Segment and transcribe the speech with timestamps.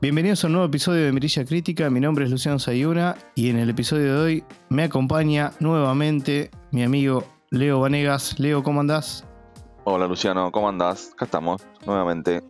[0.00, 1.90] Bienvenidos a un nuevo episodio de Mirilla Crítica.
[1.90, 6.84] Mi nombre es Luciano Sayuna y en el episodio de hoy me acompaña nuevamente mi
[6.84, 8.38] amigo Leo Vanegas.
[8.38, 9.24] Leo, ¿cómo andás?
[9.82, 11.10] Hola Luciano, ¿cómo andás?
[11.14, 12.44] Acá estamos, nuevamente.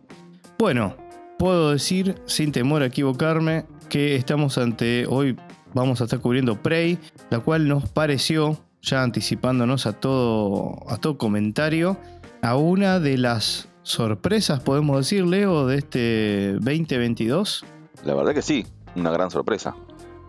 [0.59, 0.95] Bueno,
[1.39, 5.35] puedo decir, sin temor a equivocarme, que estamos ante, hoy
[5.73, 6.99] vamos a estar cubriendo Prey,
[7.31, 11.97] la cual nos pareció, ya anticipándonos a todo, a todo comentario,
[12.43, 17.65] a una de las sorpresas, podemos decir, Leo, de este 2022.
[18.05, 18.65] La verdad que sí,
[18.95, 19.75] una gran sorpresa.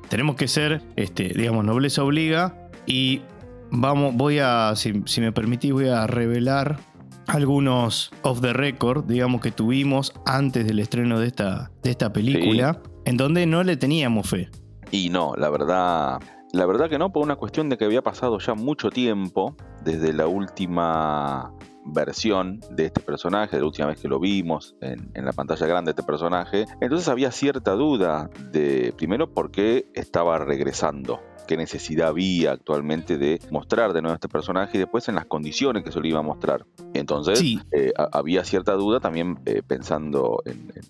[0.08, 3.22] Tenemos que ser, este, digamos, nobleza obliga y
[3.70, 6.78] vamos, voy a, si, si me permitís, voy a revelar
[7.26, 12.80] algunos off the record, digamos, que tuvimos antes del estreno de esta, de esta película,
[13.04, 14.50] en donde no le teníamos fe.
[14.90, 16.20] Y no, la verdad,
[16.52, 20.12] la verdad que no, por una cuestión de que había pasado ya mucho tiempo desde
[20.12, 21.52] la última
[21.92, 25.66] versión de este personaje, de la última vez que lo vimos en, en, la pantalla
[25.66, 26.64] grande de este personaje.
[26.80, 33.40] Entonces había cierta duda de, primero, por qué estaba regresando qué necesidad había actualmente de
[33.50, 36.22] mostrar de nuevo este personaje y después en las condiciones que se lo iba a
[36.22, 36.64] mostrar.
[36.94, 37.58] Entonces Sí.
[37.72, 40.82] eh, a- había cierta duda también eh, pensando en, en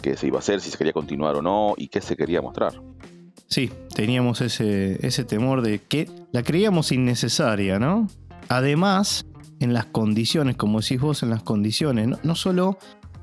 [0.00, 2.40] qué se iba a hacer, si se quería continuar o no y qué se quería
[2.40, 2.80] mostrar.
[3.46, 8.06] Sí, teníamos ese, ese temor de que la creíamos innecesaria, ¿no?
[8.48, 9.26] Además,
[9.60, 12.78] en las condiciones, como decís vos, en las condiciones, no, no solo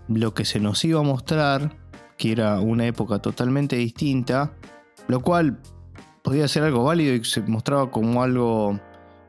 [0.08, 1.76] lo que se nos iba a mostrar,
[2.18, 4.54] que era una época totalmente distinta,
[5.08, 5.60] lo cual
[6.24, 8.80] podía ser algo válido y se mostraba como algo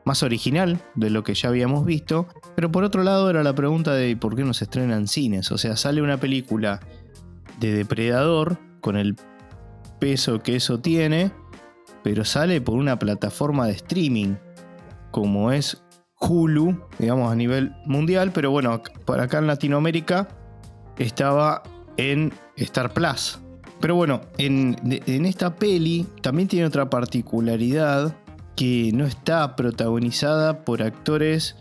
[0.05, 3.93] más original de lo que ya habíamos visto, pero por otro lado era la pregunta
[3.93, 5.51] de ¿por qué no se estrenan cines?
[5.51, 6.79] O sea, sale una película
[7.59, 9.15] de Depredador con el
[9.99, 11.31] peso que eso tiene,
[12.03, 14.35] pero sale por una plataforma de streaming
[15.11, 15.83] como es
[16.19, 20.27] Hulu, digamos a nivel mundial, pero bueno, para acá en Latinoamérica
[20.97, 21.63] estaba
[21.97, 23.39] en Star Plus.
[23.79, 28.15] Pero bueno, en, en esta peli también tiene otra particularidad
[28.55, 31.55] que no está protagonizada por actores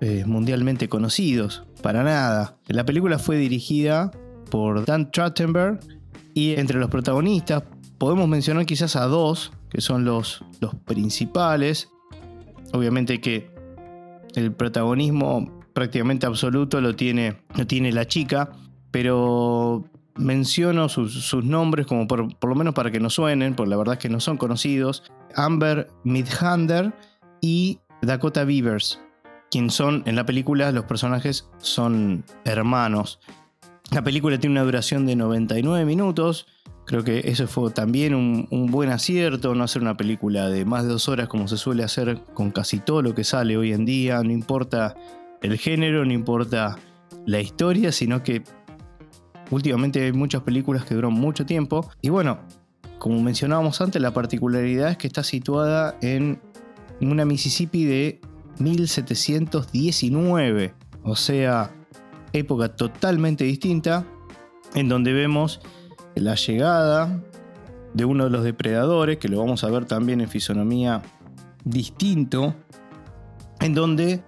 [0.00, 2.56] eh, mundialmente conocidos, para nada.
[2.66, 4.10] La película fue dirigida
[4.50, 5.80] por Dan Trachtenberg
[6.34, 7.62] y entre los protagonistas
[7.98, 11.90] podemos mencionar quizás a dos, que son los, los principales.
[12.72, 13.53] Obviamente que
[14.34, 18.50] el protagonismo prácticamente absoluto lo tiene, lo tiene la chica,
[18.90, 19.84] pero
[20.16, 23.94] menciono sus, nombres como por, por lo menos para que no suenen, porque la verdad
[23.94, 25.02] es que no son conocidos.
[25.34, 26.92] Amber Midhander
[27.40, 29.00] y Dakota Beavers,
[29.50, 33.20] quien son en la película los personajes son hermanos.
[33.90, 36.46] La película tiene una duración de 99 minutos.
[36.86, 40.90] Creo que eso fue también un, buen acierto, no hacer una película de más de
[40.90, 44.22] dos horas como se suele hacer con casi todo lo que sale hoy en día.
[44.22, 44.94] No importa
[45.40, 46.76] el género, no importa
[47.24, 48.42] la historia, sino que
[49.50, 51.88] últimamente hay muchas películas que duran mucho tiempo.
[52.02, 52.40] Y bueno,
[52.98, 56.38] como mencionábamos antes, la particularidad es que está situada en
[57.00, 58.20] una Mississippi de
[58.58, 60.74] 1719.
[61.02, 61.74] O sea,
[62.32, 64.06] época totalmente distinta,
[64.74, 65.60] en donde vemos
[66.14, 67.20] la llegada
[67.92, 71.02] de uno de los depredadores, que lo vamos a ver también en fisonomía
[71.64, 72.54] distinto,
[73.60, 74.22] en donde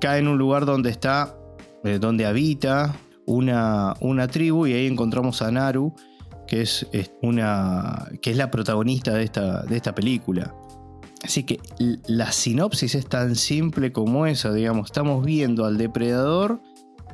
[0.00, 1.36] cae en un lugar donde está,
[1.84, 2.96] eh, donde habita
[3.26, 5.94] una, una tribu, y ahí encontramos a Naru,
[6.46, 6.86] que es,
[7.22, 10.54] una, que es la protagonista de esta, de esta película.
[11.22, 11.60] Así que
[12.06, 16.60] la sinopsis es tan simple como esa, digamos, estamos viendo al depredador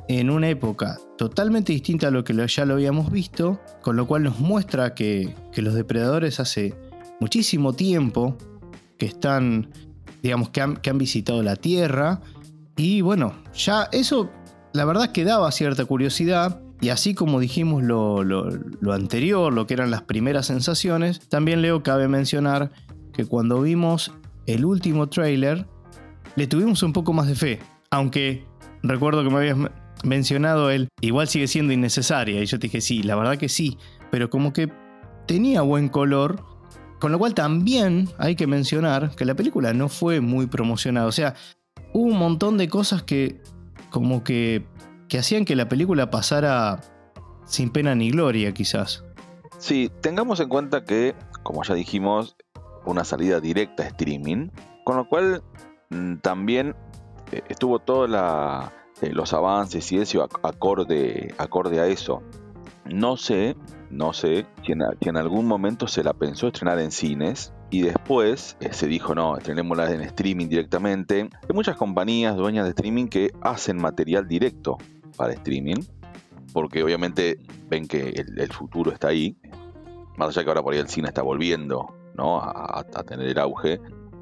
[0.09, 4.23] en una época totalmente distinta a lo que ya lo habíamos visto, con lo cual
[4.23, 6.73] nos muestra que, que los depredadores hace
[7.19, 8.37] muchísimo tiempo
[8.97, 9.69] que están,
[10.23, 12.21] digamos, que han, que han visitado la Tierra,
[12.75, 14.29] y bueno, ya eso
[14.73, 19.65] la verdad que daba cierta curiosidad, y así como dijimos lo, lo- lo anterior, lo
[19.65, 22.71] que eran las primeras sensaciones, también Leo cabe mencionar
[23.13, 24.13] que cuando vimos
[24.45, 25.65] el último tráiler,
[26.35, 27.59] le tuvimos un poco más de fe.
[27.89, 28.45] Aunque
[28.83, 29.57] recuerdo que me habías
[30.03, 32.41] mencionado el, igual sigue siendo innecesaria.
[32.41, 33.77] Y yo te dije, sí, la verdad que sí.
[34.11, 34.71] Pero como que
[35.25, 36.43] tenía buen color.
[36.99, 41.05] Con lo cual también hay que mencionar que la película no fue muy promocionada.
[41.05, 41.35] O sea,
[41.93, 43.39] hubo un montón de cosas que
[43.91, 44.65] como que,
[45.07, 46.81] que hacían que la película pasara
[47.45, 49.03] sin pena ni gloria quizás.
[49.59, 52.35] Sí, tengamos en cuenta que, como ya dijimos,
[52.85, 54.49] una salida directa a streaming,
[54.83, 55.43] con lo cual
[55.89, 56.75] mm, también
[57.31, 57.79] eh, estuvo
[58.99, 62.21] todos los avances y eso ac- acorde, acorde a eso.
[62.85, 63.55] No sé,
[63.89, 68.55] no sé si en, en algún momento se la pensó estrenar en cines y después
[68.61, 71.21] eh, se dijo no, estrenémosla en streaming directamente.
[71.21, 74.77] Hay muchas compañías dueñas de streaming que hacen material directo
[75.17, 75.81] para streaming
[76.53, 77.39] porque obviamente
[77.69, 79.37] ven que el, futuro está ahí,
[80.17, 82.39] más allá que ahora por ahí el cine está volviendo ¿no?
[82.41, 83.79] a, tener el auge,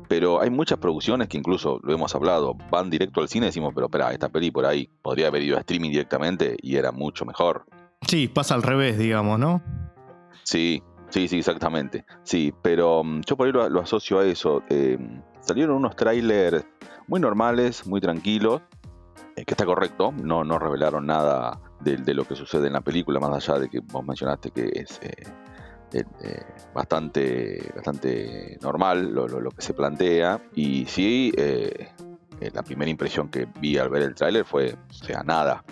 [0.08, 3.72] pero hay muchas producciones que incluso lo hemos hablado, van directo al cine y decimos,
[3.74, 7.26] pero espera, esta peli por ahí podría haber ido a streaming directamente y era mucho
[7.26, 7.66] mejor.
[8.08, 9.62] Sí, pasa al revés, digamos, ¿no?
[10.44, 12.06] Sí, sí, sí, exactamente.
[12.24, 14.62] Sí, pero mm, yo por ahí lo, asocio a eso.
[14.70, 14.98] Eh,
[15.40, 16.66] salieron unos trailers
[17.08, 18.62] muy normales, muy tranquilos,
[19.36, 23.20] eh, que está correcto, no, no revelaron nada de, lo que sucede en la película,
[23.20, 25.24] más allá de que vos mencionaste que es eh,
[26.74, 30.42] bastante, bastante normal lo, lo, que se plantea.
[30.56, 31.32] Y sí,
[32.54, 35.64] la primera impresión que vi al ver el tráiler fue, o sea, nada,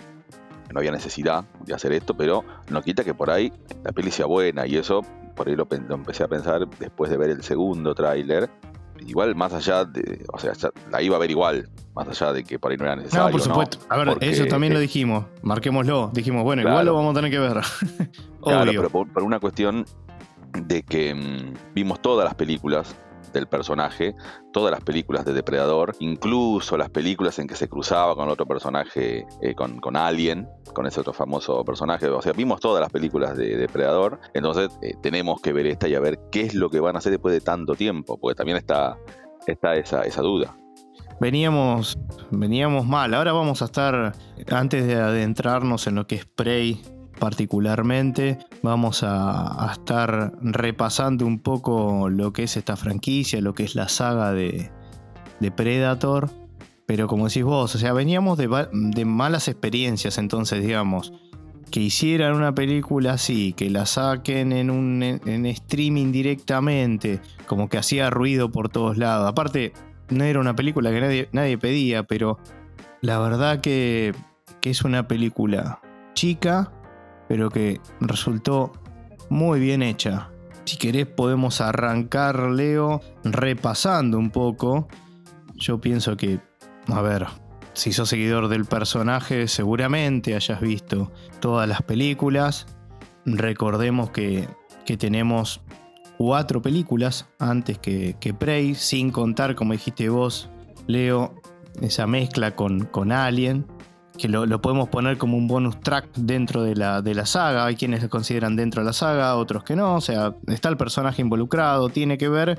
[0.72, 3.52] no había necesidad de hacer esto, pero no quita que por ahí
[3.84, 5.02] la peli sea buena y eso
[5.34, 8.48] por ahí lo, empecé a pensar después de ver el segundo tráiler.
[9.06, 10.52] Igual más allá de, o sea,
[10.90, 13.26] la iba a ver igual, más allá de que por ahí no era necesario.
[13.26, 13.78] No, por supuesto.
[13.88, 16.10] A ver, eso también lo dijimos, marquémoslo.
[16.14, 17.60] Dijimos, bueno, igual lo vamos a tener que ver.
[18.42, 19.84] claro, pero por, una cuestión
[20.54, 22.96] de que mm, vimos todas las películas
[23.32, 24.14] del personaje,
[24.52, 29.26] todas las películas de Depredador, incluso las películas en que se cruzaba con otro personaje,
[29.42, 32.06] eh, con, con, Alien, con ese otro famoso personaje.
[32.08, 35.94] O sea, vimos todas las películas de Depredador, entonces eh, tenemos que ver esta y
[35.94, 38.56] a ver qué es lo que van a hacer después de tanto tiempo, porque también
[38.56, 38.96] está,
[39.46, 40.56] está esa, esa duda.
[41.20, 41.96] Veníamos,
[42.30, 44.12] veníamos mal, ahora vamos a estar,
[44.50, 46.82] antes de adentrarnos en lo que es Prey
[47.18, 48.38] particularmente.
[48.62, 53.88] Vamos a, estar repasando un poco lo que es esta franquicia, lo que es la
[53.88, 54.70] saga de,
[55.56, 56.30] Predator.
[56.86, 61.12] Pero como decís vos, o sea, veníamos de, malas experiencias, entonces digamos,
[61.70, 65.02] que hicieran una película así, que la saquen en un
[65.46, 69.28] streaming directamente, como que hacía ruido por todos lados.
[69.28, 69.72] Aparte,
[70.10, 72.38] no era una película que nadie, nadie pedía, pero
[73.00, 74.14] la verdad que
[74.62, 75.80] es una película
[76.14, 76.72] chica,
[77.28, 78.72] pero que resultó
[79.28, 80.30] muy bien hecha.
[80.64, 84.88] Si querés podemos arrancar, Leo, repasando un poco.
[85.56, 86.40] Yo pienso que,
[86.88, 87.26] a ver,
[87.74, 92.66] si sos seguidor del personaje, seguramente hayas visto todas las películas.
[93.26, 94.48] Recordemos que,
[94.98, 95.60] tenemos
[96.16, 100.50] cuatro películas antes que, que, Prey, sin contar, como dijiste vos,
[100.86, 101.34] Leo,
[101.80, 103.66] esa mezcla con, con Alien
[104.16, 107.66] que lo, podemos poner como un bonus track dentro de la, de la saga.
[107.66, 109.96] Hay quienes lo consideran dentro de la saga, otros que no.
[109.96, 112.58] O sea, está el personaje involucrado, tiene que ver,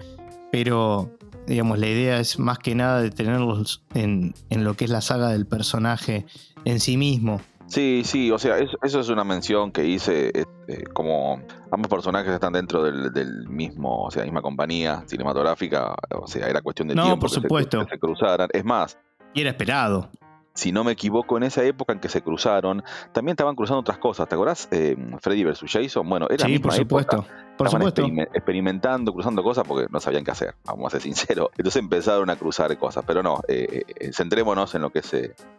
[0.52, 1.12] pero
[1.48, 5.30] digamos, la idea es más que nada de tenerlos en, lo que es la saga
[5.30, 6.26] del personaje
[6.66, 7.42] en sí mismo.
[7.68, 11.42] Sí, sí, o sea, eso, es una mención que hice, este, como
[11.72, 16.90] ambos personajes están dentro del, mismo, o sea, misma compañía cinematográfica, o sea, era cuestión
[16.90, 17.84] de tiempo por supuesto.
[17.84, 18.50] que se cruzaran.
[18.54, 19.00] Es más,
[19.34, 20.12] y era esperado
[20.56, 22.82] si no me equivoco, en esa época en que se cruzaron,
[23.12, 24.28] también estaban cruzando otras cosas.
[24.30, 24.70] ¿Te acordás?
[24.72, 25.66] Eh, Freddy vs.
[25.68, 26.08] Jason.
[26.08, 27.26] Bueno, era sí, por supuesto.
[27.58, 28.08] por supuesto.
[28.34, 31.50] experimentando, cruzando cosas porque no sabían qué hacer, vamos a ser sinceros.
[31.58, 33.04] Entonces empezaron a cruzar cosas.
[33.06, 35.14] Pero no, eh, eh, centrémonos en lo que es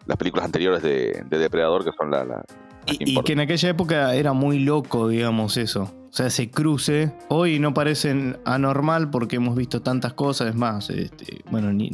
[0.06, 2.42] las películas anteriores de, Depredador, que son la.
[2.86, 5.92] y, que en aquella época era muy loco, digamos, eso.
[6.08, 7.12] O sea, ese cruce.
[7.28, 10.48] Hoy no parecen anormal porque hemos visto tantas cosas.
[10.48, 11.90] Es más, este, bueno, ni,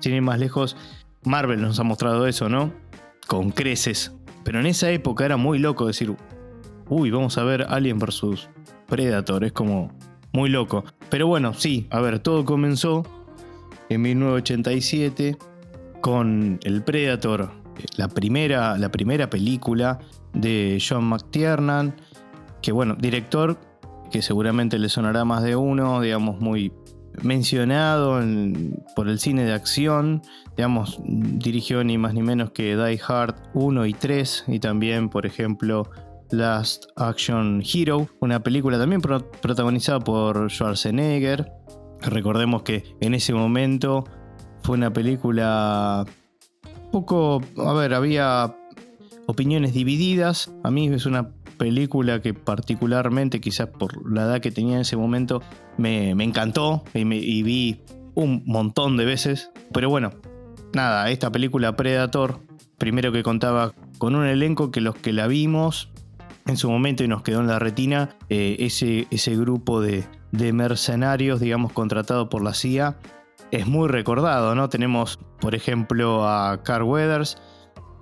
[0.00, 0.76] sin ir más lejos
[1.26, 2.72] Marvel nos ha mostrado eso, ¿no?
[3.26, 4.12] Con creces.
[4.44, 6.14] Pero en esa época era muy loco decir,
[6.88, 8.48] uy, vamos a ver Alien vs.
[8.86, 9.44] Predator.
[9.44, 9.92] Es como
[10.32, 10.84] muy loco.
[11.10, 13.02] Pero bueno, sí, a ver, todo comenzó
[13.88, 15.36] en 1987
[16.00, 17.50] con El Predator,
[17.96, 19.98] la primera, la primera película
[20.32, 21.96] de John McTiernan,
[22.62, 23.58] que bueno, director
[24.10, 26.72] que seguramente le sonará más de uno, digamos, muy
[27.22, 28.20] mencionado
[28.94, 30.22] por el cine de acción.
[30.56, 35.26] Digamos, dirigió ni más ni menos que Die Hard 1 y 3 y también, por
[35.26, 35.90] ejemplo,
[36.30, 41.52] Last Action Hero, una película también protagonizada por Schwarzenegger.
[42.00, 44.04] Recordemos que en ese momento
[44.62, 46.04] fue una película
[46.90, 48.56] poco, a ver, había
[49.26, 50.52] opiniones divididas.
[50.62, 54.96] A mí es una película que particularmente, quizás por la edad que tenía en ese
[54.96, 55.42] momento,
[55.76, 57.80] me, encantó y, vi
[58.14, 59.50] un montón de veces.
[59.72, 60.12] Pero bueno,
[60.72, 62.40] nada, esta película Predator,
[62.78, 65.90] primero que contaba con un elenco que los que la vimos
[66.46, 70.52] en su momento y nos quedó en la retina, eh, ese, ese grupo de, de
[70.52, 72.98] mercenarios, digamos, contratado por la CIA,
[73.50, 74.68] es muy recordado, ¿no?
[74.68, 77.38] Tenemos, por ejemplo, a Carl Weathers,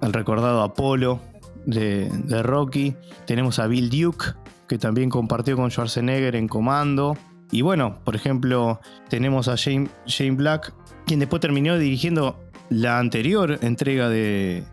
[0.02, 1.20] el recordado Apolo,
[1.66, 2.94] de, Rocky.
[3.26, 4.26] Tenemos a Bill Duke,
[4.68, 7.16] que también compartió con Schwarzenegger en comando.
[7.50, 9.90] Y bueno, por ejemplo, tenemos a Shane,
[10.32, 10.74] Black,
[11.06, 12.40] quien después terminó dirigiendo
[12.70, 14.64] la anterior entrega de,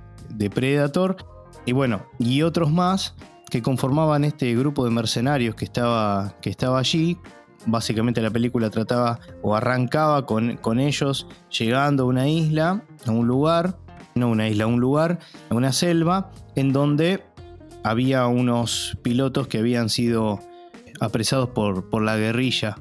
[0.54, 1.18] Predator.
[1.66, 3.16] y bueno, y otros más
[3.50, 7.18] que conformaban este grupo de mercenarios que estaba, que estaba allí.
[7.66, 13.28] Básicamente la película trataba o arrancaba con, con ellos llegando a una isla, a un
[13.28, 13.78] lugar,
[14.16, 15.20] no una isla, a un lugar,
[15.50, 17.24] a una selva, en donde
[17.84, 20.40] había unos pilotos que habían sido
[21.00, 22.78] apresados por, por la guerrilla.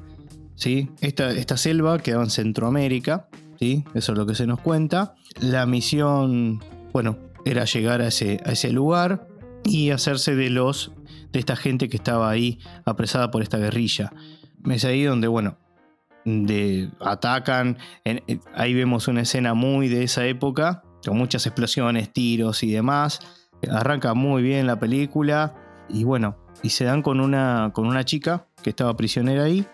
[0.55, 0.89] ¿sí?
[1.01, 3.27] Esta, esta selva quedaba en Centroamérica,
[3.59, 3.83] ¿sí?
[3.93, 5.15] eso es lo que se nos cuenta.
[5.39, 6.63] La misión,
[6.93, 9.27] bueno, era llegar a ese, a ese lugar
[9.63, 10.91] y hacerse de los
[11.31, 14.11] de esta gente que estaba ahí apresada por esta guerrilla.
[14.69, 15.57] Es ahí donde, bueno,
[16.25, 17.77] de, atacan.
[18.53, 23.19] ahí vemos una escena muy de esa época, con muchas explosiones, tiros y demás.
[23.69, 25.53] Arranca muy bien la película
[25.89, 29.65] y bueno, y se dan con una, con una chica que estaba prisionera ahí.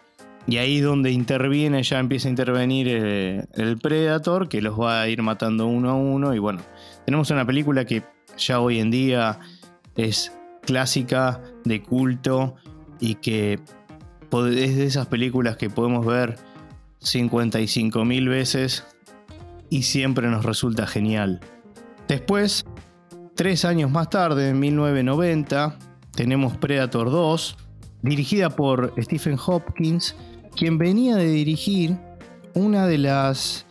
[0.49, 5.09] Y ahí donde interviene, ya empieza a intervenir el, el Predator, que los va a
[5.09, 6.33] ir matando uno a uno.
[6.33, 6.61] Y bueno,
[7.05, 8.03] tenemos una película que
[8.37, 9.39] ya hoy en día
[9.97, 12.55] es clásica, de culto,
[12.99, 13.59] y que
[14.33, 16.37] es de esas películas que podemos ver
[16.99, 18.85] 55 mil veces
[19.69, 21.39] y siempre nos resulta genial.
[22.07, 22.65] Después,
[23.37, 25.77] tres años más tarde, en 1990,
[26.11, 27.55] tenemos Predator 2,
[28.01, 30.15] dirigida por Stephen Hopkins,
[30.55, 31.97] quien venía de dirigir
[32.55, 33.67] una de las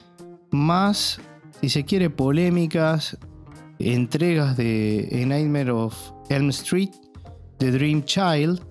[0.53, 1.21] más,
[1.61, 3.19] si se quiere, polémicas
[3.81, 5.95] entregas de Nightmare of
[6.31, 6.91] Elm Street,
[7.59, 8.63] The Dream Child,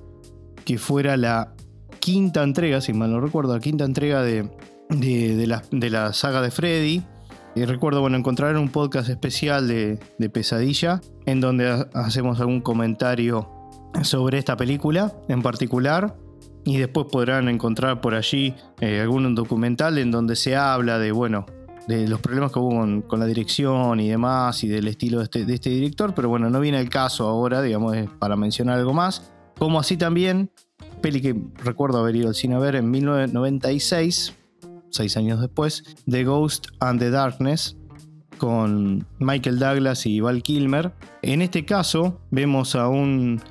[0.63, 1.53] que fuera la
[1.99, 4.49] quinta entrega, si mal no recuerdo, la quinta entrega de,
[4.89, 7.03] de, la, de la, saga de Freddy.
[7.55, 13.49] Y recuerdo, bueno, encontrar un podcast especial de, de Pesadilla, en donde hacemos algún comentario
[14.03, 16.17] sobre esta película en particular.
[16.65, 21.45] Y después podrán encontrar por allí eh, algún documental en donde se habla de, bueno,
[21.87, 25.45] de los problemas que hubo con, la dirección y demás y del estilo de este,
[25.45, 29.31] de este, director, pero bueno, no viene el caso ahora, digamos, para mencionar algo más.
[29.57, 30.49] Como así también,
[31.01, 34.33] peli que recuerdo haber ido al cine a ver en 1996,
[34.89, 37.77] seis años después, The Ghost and the Darkness,
[38.37, 40.93] con Michael Douglas y Val Kilmer.
[41.21, 43.41] En este caso, vemos a un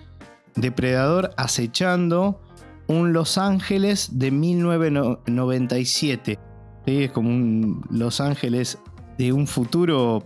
[0.56, 2.40] depredador acechando
[2.86, 6.38] un Los Ángeles de 1997.
[6.86, 8.78] Es como un Los Ángeles
[9.18, 10.22] de un futuro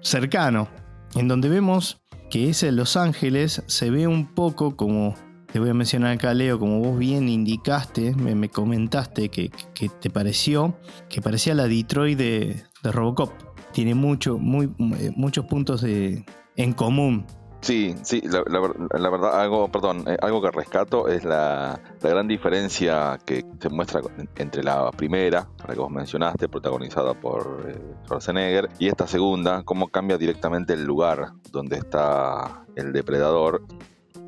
[0.00, 0.68] cercano,
[1.14, 5.14] en donde vemos que ese Los Ángeles se ve un poco como,
[5.54, 9.52] te voy a mencionar acá Leo, como vos bien indicaste, me, comentaste que,
[10.00, 10.76] te pareció,
[11.08, 13.30] que parecía la Detroit de, Robocop.
[13.72, 17.24] Tiene mucho, muy, muchos puntos en común
[17.64, 23.42] Sí, sí, la, verdad, algo, perdón, eh, algo que rescato es la, gran diferencia que
[23.58, 24.02] se muestra
[24.36, 29.88] entre la primera, la que vos mencionaste, protagonizada por eh, Schwarzenegger, y esta segunda, cómo
[29.88, 33.62] cambia directamente el lugar donde está el depredador.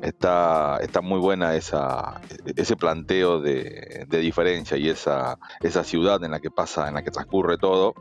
[0.01, 2.21] Está, está muy buena esa,
[2.55, 7.11] ese planteo de, diferencia y esa, esa ciudad en la que pasa, en la que
[7.11, 7.95] transcurre todo.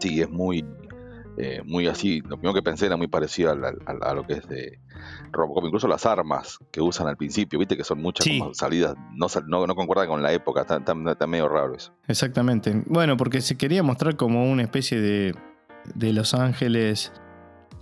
[0.00, 0.64] Sí, es muy,
[1.38, 4.78] eh, muy así, lo primero que pensé era muy parecido a, lo que es de
[5.30, 9.66] Robocop, incluso las armas que usan al principio, viste que son muchas salidas, no, no,
[9.66, 11.92] no, concuerdan con la época, está, medio raro eso.
[12.06, 15.34] Exactamente, bueno, porque se quería mostrar como una especie de,
[15.94, 17.12] de Los Ángeles,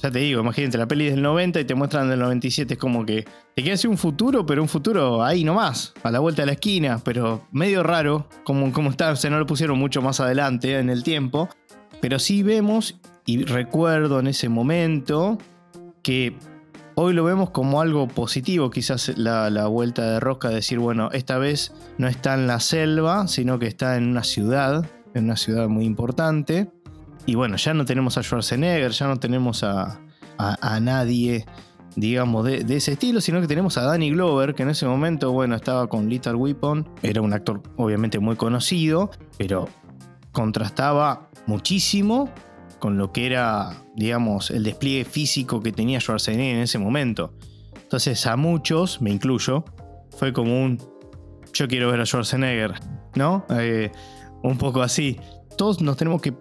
[0.02, 3.04] ya te digo, imagínate, la peli del 90 y te muestran del 97, es como
[3.04, 6.46] que te quiere decir un futuro, pero un futuro ahí nomás, a la vuelta de
[6.46, 10.78] la esquina, pero medio raro, como, como está, se no lo pusieron mucho más adelante
[10.78, 11.48] en el tiempo,
[12.00, 15.38] pero sí vemos y recuerdo en ese momento
[16.02, 16.36] que
[16.94, 21.72] hoy lo vemos como algo positivo, quizás la, vuelta de rosca, decir, bueno, esta vez
[21.98, 25.84] no está en la selva, sino que está en una ciudad, en una ciudad muy
[25.84, 26.70] importante.
[27.26, 30.00] Y bueno, ya no tenemos a Schwarzenegger, ya no tenemos a,
[30.80, 31.44] nadie,
[31.96, 35.32] digamos, de, de, ese estilo, sino que tenemos a Danny Glover, que en ese momento,
[35.32, 39.68] bueno, estaba con Little Weapon, era un actor obviamente muy conocido, pero
[40.32, 42.30] contrastaba muchísimo
[42.78, 47.32] con lo que era, digamos, el despliegue físico que tenía Schwarzenegger en ese momento.
[47.74, 49.64] Entonces a muchos, me incluyo,
[50.16, 50.78] fue como un,
[51.52, 52.74] yo quiero ver a Schwarzenegger,
[53.14, 53.44] ¿no?
[53.50, 53.92] Eh,
[54.42, 55.18] un poco así.
[55.56, 56.32] Todos nos tenemos que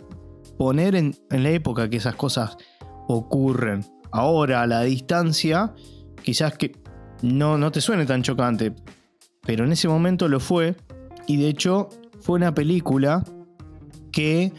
[0.59, 2.57] poner en, la época que esas cosas
[3.07, 3.85] ocurren.
[4.11, 5.73] Ahora, a la distancia,
[6.21, 6.73] quizás que
[7.21, 8.73] no, no te suene tan chocante,
[9.45, 10.75] pero en ese momento lo fue.
[11.27, 11.87] Y de hecho,
[12.19, 13.23] fue una película
[14.11, 14.51] que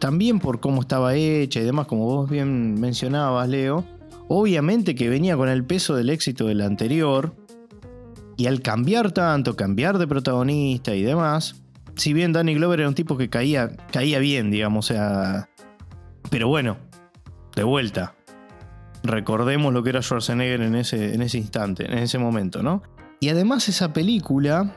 [0.00, 3.84] también por cómo estaba hecha y demás, como vos bien mencionabas, Leo,
[4.26, 7.32] obviamente que venía con el peso del éxito del anterior,
[8.36, 11.62] y al cambiar tanto, cambiar de protagonista y demás,
[11.98, 15.50] si bien Danny Glover era un tipo que caía, caía bien, digamos, o sea,
[16.30, 16.78] pero bueno,
[17.54, 18.14] de vuelta,
[19.02, 22.82] recordemos lo que era Schwarzenegger en ese, en ese instante, en ese momento, ¿no?
[23.20, 24.74] Y además esa película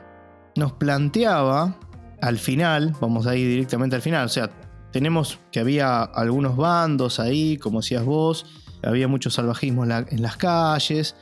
[0.55, 1.77] nos planteaba
[2.21, 4.49] al final, vamos a ir directamente al final, o sea,
[4.91, 8.45] tenemos que había algunos bandos ahí, como decías vos,
[8.83, 11.15] había mucho salvajismo en, las calles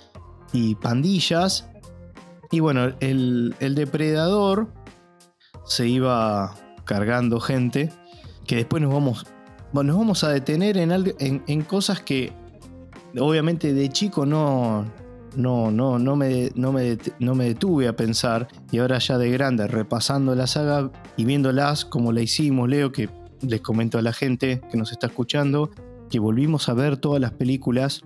[0.54, 1.70] y pandillas.
[2.52, 4.74] Y bueno, el, depredador
[5.70, 7.92] se iba cargando gente
[8.48, 9.26] que después nos vamos,
[9.72, 12.34] nos vamos a detener en, en, cosas que
[13.20, 14.86] obviamente de chico no,
[15.36, 19.30] no, no, no, me, no, me, no me detuve a pensar y ahora ya de
[19.30, 23.08] grande repasando la saga y viéndolas como la hicimos, Leo, que
[23.42, 25.70] les comento a la gente que nos está escuchando
[26.10, 28.02] que volvimos a ver todas las películas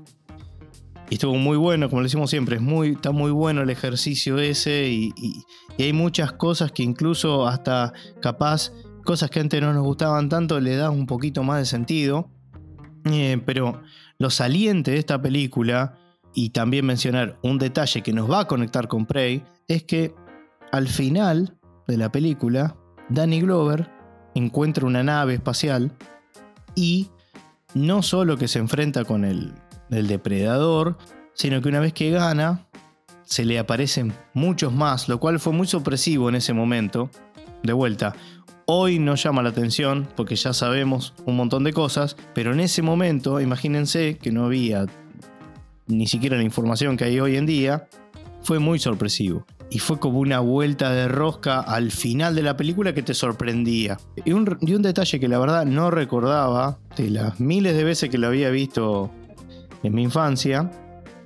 [1.13, 5.13] y estuvo muy bueno, como decimos siempre, muy, está muy bueno el ejercicio ese y,
[5.77, 8.71] hay muchas cosas que incluso hasta capaz,
[9.05, 12.31] cosas que antes no nos gustaban tanto, le da un poquito más de sentido.
[13.05, 13.83] Eh, pero
[14.17, 15.99] lo saliente de esta película,
[16.33, 20.15] y también mencionar un detalle que nos va a conectar con Prey, es que
[20.71, 22.75] al final de la película,
[23.09, 23.87] Danny Glover
[24.33, 25.95] encuentra una nave espacial
[26.73, 27.11] y
[27.75, 29.53] no solo que se enfrenta con el,
[30.01, 30.97] depredador,
[31.33, 32.67] sino que una vez que gana,
[33.23, 37.09] se le aparecen muchos más, lo cual fue muy sorpresivo en ese momento.
[37.63, 38.13] De vuelta,
[38.65, 42.81] hoy no llama la atención porque ya sabemos un montón de cosas, pero en ese
[42.81, 44.85] momento, imagínense que no había
[45.87, 47.87] ni siquiera la información que hay hoy en día,
[48.41, 52.93] fue muy sorpresivo y fue como una vuelta de rosca al final de la película
[52.93, 53.97] que te sorprendía.
[54.23, 54.45] Y un,
[54.83, 59.11] detalle que la verdad no recordaba de las miles de veces que lo había visto
[59.83, 60.71] en mi infancia,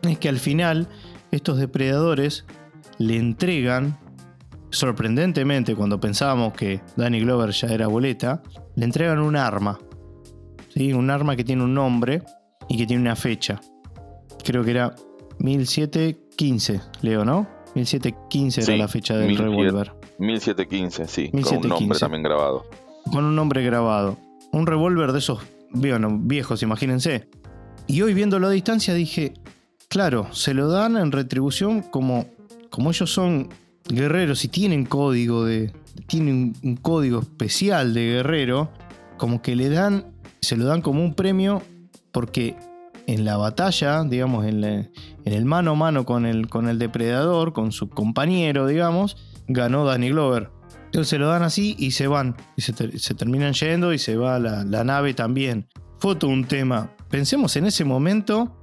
[0.02, 0.88] es que al final
[1.32, 2.46] estos depredadores
[2.98, 3.98] le entregan,
[4.70, 8.42] sorprendentemente cuando pensábamos que Danny Glover ya era boleta,
[8.76, 9.80] le entregan un arma.
[10.70, 10.94] ¿sí?
[10.94, 12.24] Un arma que tiene un nombre
[12.68, 13.60] y que tiene una fecha.
[14.44, 14.96] Creo que era
[15.40, 17.48] 1715, Leo, ¿no?
[17.76, 19.94] 1715 era la fecha del revólver.
[20.20, 22.66] 1715, sí, con un nombre también grabado.
[23.12, 24.18] Con un nombre grabado.
[24.52, 25.40] Un revólver de esos
[25.72, 27.30] viejos, imagínense.
[27.88, 29.34] Y hoy viéndolo a distancia dije,
[29.88, 32.28] claro, se lo dan en retribución como,
[32.70, 33.50] como ellos son
[33.88, 35.74] guerreros y tienen código de.
[36.06, 38.72] Tienen un código especial de guerrero.
[39.18, 40.06] Como que le dan.
[40.42, 41.64] Se lo dan como un premio
[42.12, 42.56] porque
[43.08, 44.92] en la batalla, digamos, en,
[45.26, 50.10] el mano a mano con el, con el depredador, con su compañero, digamos, ganó Danny
[50.10, 50.50] Glover.
[50.86, 52.36] Entonces se lo dan así y se van.
[52.56, 52.74] Y se,
[53.16, 55.68] terminan yendo y se va la, nave también.
[56.00, 56.92] Todo un tema.
[57.10, 58.56] Pensemos en ese momento,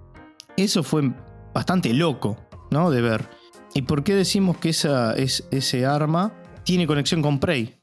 [0.56, 1.12] eso fue
[1.54, 2.36] bastante loco,
[2.70, 2.90] ¿no?
[2.90, 3.28] De ver.
[3.74, 6.32] ¿Y por qué decimos que esa, es, ese arma
[6.64, 7.76] tiene conexión con Prey?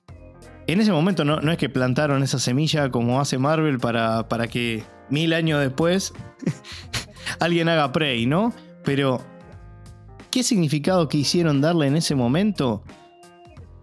[0.68, 4.48] En ese momento no, no es que plantaron esa semilla como hace Marvel para, para
[4.48, 6.14] que mil años después
[7.40, 8.54] alguien haga Prey, ¿no?
[8.84, 9.22] Pero,
[10.30, 12.84] ¿qué significado quisieron darle en ese momento?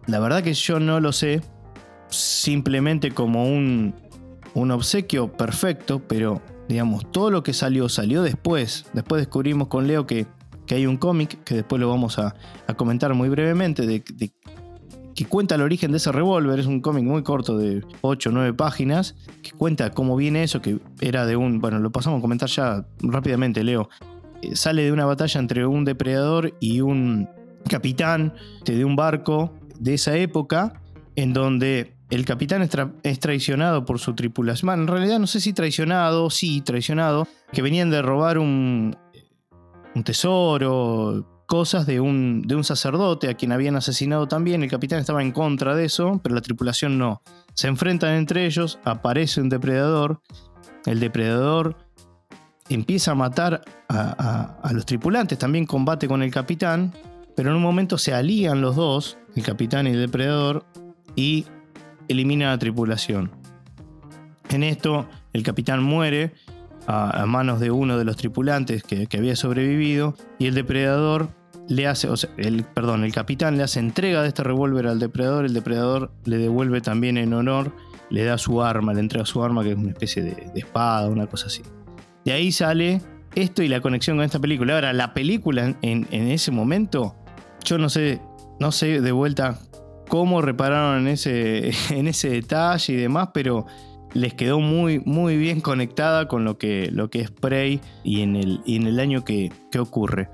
[0.06, 1.42] La verdad que yo no lo sé.
[2.08, 3.94] Simplemente como un,
[4.54, 8.86] un obsequio perfecto, pero digamos, todo lo que salió salió después.
[8.92, 10.26] Después descubrimos con Leo que,
[10.66, 12.34] que hay un cómic, que después lo vamos a,
[12.76, 16.60] comentar muy brevemente, de, que cuenta el origen de ese revólver.
[16.60, 20.60] Es un cómic muy corto de 8 o 9 páginas, que cuenta cómo viene eso,
[20.60, 21.58] que era de un...
[21.60, 23.88] Bueno, lo pasamos a comentar ya rápidamente, Leo.
[24.42, 27.28] Eh, sale de una batalla entre un depredador y un
[27.68, 30.80] capitán de un barco de esa época,
[31.16, 32.62] en donde el capitán
[33.02, 34.70] es, traicionado por su tripulación.
[34.80, 38.96] en realidad no sé si traicionado, sí, traicionado, que venían de robar un,
[40.04, 44.62] tesoro, cosas de un, de un sacerdote a quien habían asesinado también.
[44.62, 47.20] El capitán estaba en contra de eso, pero la tripulación no.
[47.54, 50.22] Se enfrentan entre ellos, aparece un depredador.
[50.86, 51.76] El depredador
[52.70, 56.94] empieza a matar a, a, los tripulantes, también combate con el capitán,
[57.34, 60.64] pero en un momento se alían los dos, el capitán y el depredador,
[61.16, 61.46] y
[62.08, 63.30] elimina la tripulación.
[64.50, 66.32] En esto, el capitán muere
[66.86, 71.28] a, manos de uno de los tripulantes que, había sobrevivido y el depredador
[71.68, 74.98] le hace, o sea, el, perdón, el capitán le hace entrega de este revólver al
[74.98, 77.72] depredador, el depredador le devuelve también en honor,
[78.08, 81.26] le da su arma, le entrega su arma que es una especie de, espada, una
[81.26, 81.62] cosa así.
[82.24, 83.02] De ahí sale
[83.34, 84.74] esto y la conexión con esta película.
[84.74, 87.16] Ahora, la película en, ese momento,
[87.64, 88.22] yo no sé,
[88.60, 89.58] no sé de vuelta
[90.08, 93.66] cómo repararon en ese, en ese detalle y demás, pero
[94.14, 98.36] les quedó muy, muy bien conectada con lo que, lo que es Prey y en
[98.36, 100.30] el, y en el año que, que ocurre.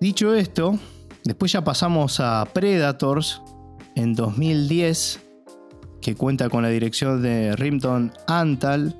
[0.00, 0.78] Dicho esto,
[1.24, 3.42] después ya pasamos a Predators
[3.94, 5.20] en 2010,
[6.00, 8.96] que cuenta con la dirección de Rimton Antal,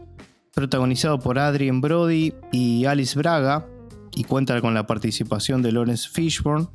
[0.54, 3.66] protagonizado por Adrien Brody y Alice Braga,
[4.14, 6.66] y cuenta con la participación de Lawrence Fishburne.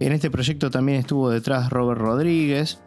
[0.00, 2.80] En este proyecto también estuvo detrás Robert Rodríguez.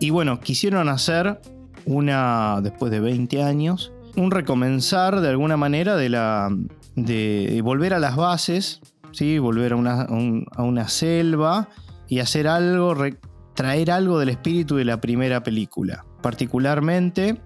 [0.00, 1.40] Y bueno, quisieron hacer
[1.84, 6.50] una, después de 20 años, un recomenzar de alguna manera de la
[6.94, 8.80] de volver a las bases,
[9.12, 9.38] ¿sí?
[9.38, 11.68] volver a una, a una selva
[12.08, 12.94] y hacer algo,
[13.54, 16.04] traer algo del espíritu de la primera película.
[16.20, 17.40] Particularmente,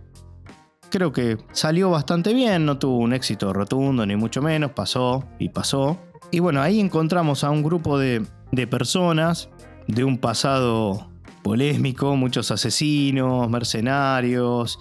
[0.91, 5.51] creo que salió bastante bien, no tuvo un éxito rotundo, ni mucho menos, pasó y
[5.51, 5.99] pasó.
[6.33, 9.49] Y bueno, ahí encontramos a un grupo de, de personas
[9.87, 11.11] de un pasado
[11.43, 14.79] polémico, muchos asesinos, mercenarios,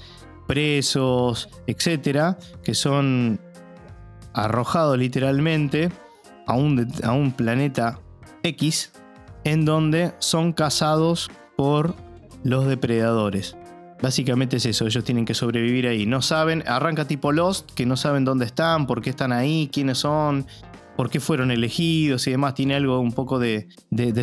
[0.47, 3.39] presos, etcétera, que son
[4.33, 5.91] arrojados literalmente
[6.47, 7.99] a un, a un planeta
[8.43, 8.91] X
[9.43, 11.95] en donde son cazados por
[12.43, 13.55] los depredadores.
[14.01, 16.05] Básicamente es eso, ellos tienen que sobrevivir ahí.
[16.05, 19.99] No saben, arranca tipo Lost, que no saben dónde están, por qué están ahí, quiénes
[19.99, 20.45] son,
[20.95, 22.53] por qué fueron elegidos y demás.
[22.55, 23.67] Tiene algo un poco de,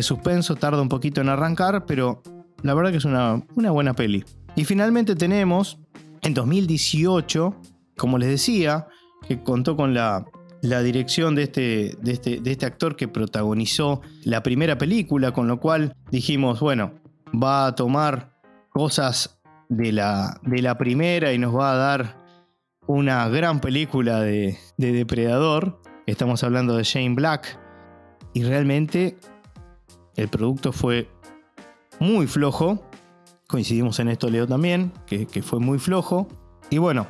[0.01, 2.21] suspenso, tarda un poquito en arrancar, pero
[2.61, 4.23] la verdad que es una, buena peli.
[4.55, 5.79] Y finalmente tenemos,
[6.21, 7.55] en 2018,
[7.97, 8.87] como les decía,
[9.27, 10.25] que contó con la,
[10.61, 15.59] dirección de este, de, este, de este actor que protagonizó la primera película, con lo
[15.59, 16.93] cual dijimos, bueno,
[17.33, 18.33] va a tomar
[18.69, 22.23] cosas de la, de la primera y nos va a dar
[22.87, 25.81] una gran película de, de Depredador.
[26.05, 27.57] Estamos hablando de Shane Black.
[28.33, 29.17] Y realmente
[30.15, 31.09] el producto fue
[31.99, 32.83] muy flojo.
[33.47, 36.27] Coincidimos en esto, Leo, también, que, fue muy flojo.
[36.69, 37.07] Y bueno,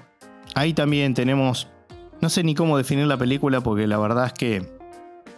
[0.55, 1.69] ahí también tenemos,
[2.21, 4.77] no sé ni cómo definir la película, porque la verdad es que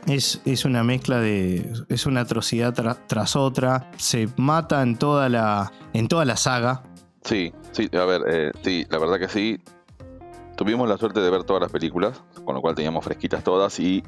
[0.08, 2.74] es, es una mezcla de, es una atrocidad
[3.08, 3.92] tras otra.
[3.98, 6.84] Se mata en toda la, en toda la saga.
[7.24, 9.60] Sí, sí, a ver, eh, sí, la verdad que sí.
[10.56, 14.04] Tuvimos la suerte de ver todas las películas, con lo cual teníamos fresquitas todas y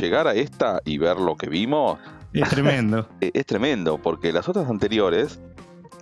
[0.00, 1.98] llegar a esta y ver lo que vimos.
[2.32, 3.08] Es tremendo.
[3.20, 5.40] es tremendo, porque las otras anteriores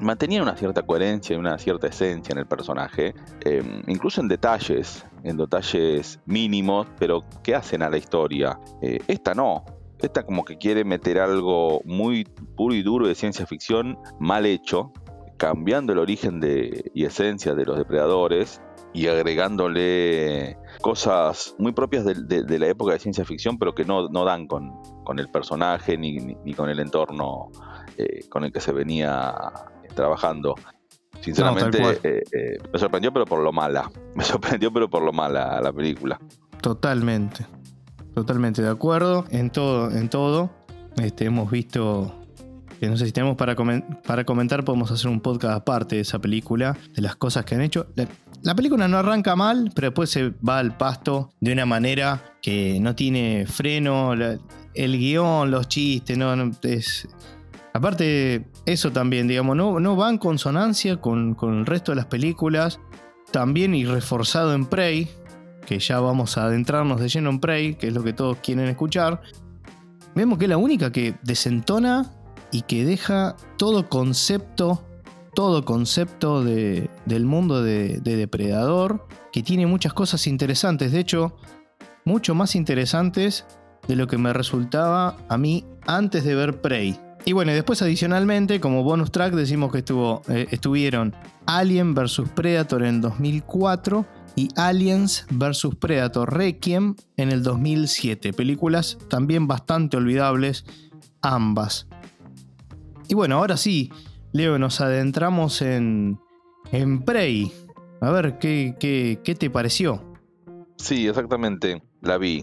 [0.01, 5.05] mantenían una cierta coherencia y una cierta esencia en el personaje, em, incluso en detalles,
[5.23, 8.59] en detalles mínimos, pero que hacen a la historia.
[8.81, 9.65] Eh, esta no.
[9.99, 12.25] Esta como que quiere meter algo muy
[12.57, 14.93] puro y duro de ciencia ficción mal hecho,
[15.37, 22.59] cambiando el origen de, y esencia de los depredadores y agregándole cosas muy propias de,
[22.59, 24.73] la época de ciencia ficción, pero que no, dan con,
[25.17, 27.51] el personaje ni, con el entorno
[27.97, 29.35] eh, con el que se venía
[29.95, 30.55] trabajando.
[31.21, 33.91] Sinceramente, eh, eh, me sorprendió, pero por lo mala.
[34.15, 36.19] Me sorprendió, pero por lo mala la película.
[36.63, 37.47] Totalmente.
[38.15, 39.25] Totalmente de acuerdo.
[39.31, 40.51] En todo, en todo.
[40.97, 42.20] Este, hemos visto
[42.81, 43.55] que no sé si tenemos para,
[44.07, 47.61] para comentar, podemos hacer un podcast aparte de esa película, de las cosas que han
[47.61, 47.87] hecho.
[48.43, 52.79] La, película no arranca mal, pero después se va al pasto de una manera que
[52.81, 57.07] no tiene freno, el guion, los chistes, no, es...
[57.75, 62.07] Aparte, eso también, digamos, no, no va en consonancia con, con el resto de las
[62.07, 62.81] películas.
[63.31, 65.09] También y reforzado en Prey,
[65.67, 68.67] que ya vamos a adentrarnos de lleno en Prey, que es lo que todos quieren
[68.69, 69.21] escuchar.
[70.15, 72.11] Vemos que es la única que desentona
[72.53, 74.85] y que deja todo concepto,
[75.35, 81.37] todo concepto de, del mundo de, depredador, que tiene muchas cosas interesantes, de hecho,
[82.05, 83.47] mucho más interesantes
[83.87, 86.99] de lo que me resultaba a mí antes de ver Prey.
[87.25, 91.15] Y bueno, después adicionalmente, como bonus track, decimos que estuvo, eh, estuvieron
[91.47, 98.33] Alien vs Predator en 2004 y Aliens vs Predator Requiem en el 2007.
[98.33, 100.65] Películas también bastante olvidables,
[101.21, 101.90] ambas.
[103.11, 103.91] Y bueno, ahora sí,
[104.31, 106.21] Leo, nos adentramos en,
[106.71, 107.53] en Prey.
[108.01, 110.15] A ver, ¿qué, qué, te pareció?
[110.77, 111.83] Sí, exactamente.
[112.03, 112.41] La vi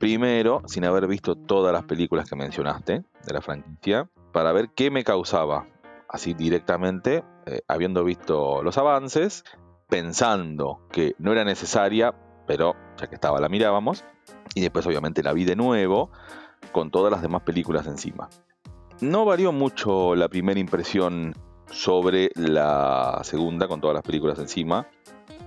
[0.00, 4.90] primero sin haber visto todas las películas que mencionaste de la franquicia, para ver qué
[4.90, 5.68] me causaba.
[6.08, 9.44] Así directamente, eh, habiendo visto los avances,
[9.88, 12.12] pensando que no era necesaria,
[12.44, 14.04] pero ya que estaba la mirábamos,
[14.56, 16.10] y después obviamente la vi de nuevo
[16.72, 18.28] con todas las demás películas encima.
[19.00, 21.32] No varió mucho la primera impresión
[21.70, 24.88] sobre la segunda, con todas las películas encima.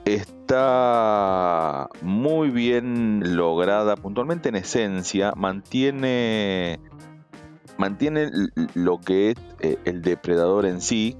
[0.05, 6.79] Está muy bien lograda, puntualmente en esencia, mantiene,
[7.77, 8.31] mantiene
[8.73, 11.17] lo que es eh, el depredador en sí,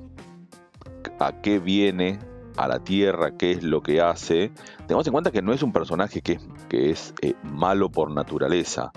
[1.19, 2.19] a qué viene
[2.55, 4.53] a la Tierra, qué es lo que hace.
[4.87, 6.39] Tenemos en cuenta que no es un personaje que,
[6.69, 8.93] que es eh, malo por naturaleza,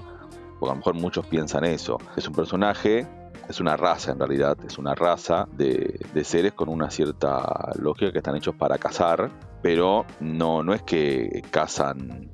[0.61, 1.99] porque a lo mejor muchos piensan eso.
[2.17, 3.09] Es un personaje
[3.49, 8.19] es una raza en realidad, es una raza de, seres con una cierta lógica que
[8.19, 9.31] están hechos para cazar,
[9.63, 12.31] pero no, no es que cazan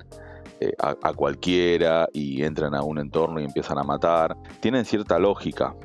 [0.59, 4.37] eh, a, cualquiera y entran a un entorno y empiezan a matar.
[4.59, 5.75] Tienen cierta lógica,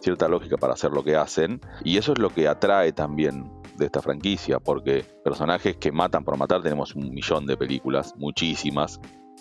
[0.00, 3.86] cierta lógica para hacer lo que hacen y eso es lo que atrae también de
[3.86, 9.00] esta franquicia, porque personajes que matan por matar tenemos un millón de películas, muchísimas,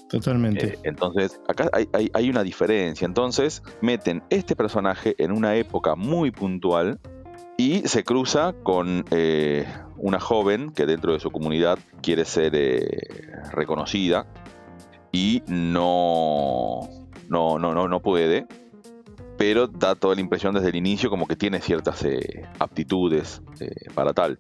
[0.10, 0.68] Totalmente.
[0.68, 3.06] Eh, entonces, acá hay, una diferencia.
[3.06, 7.00] Entonces, meten este personaje en una época muy puntual
[7.58, 9.66] y se cruza con eh,
[9.98, 12.86] una joven que dentro de su comunidad quiere ser eh,
[13.52, 14.28] reconocida
[15.12, 16.90] y no,
[17.30, 18.46] no, no, no, no puede.
[19.38, 22.06] Pero da toda la impresión desde el inicio como que tiene ciertas
[22.60, 23.42] aptitudes
[23.94, 24.40] para tal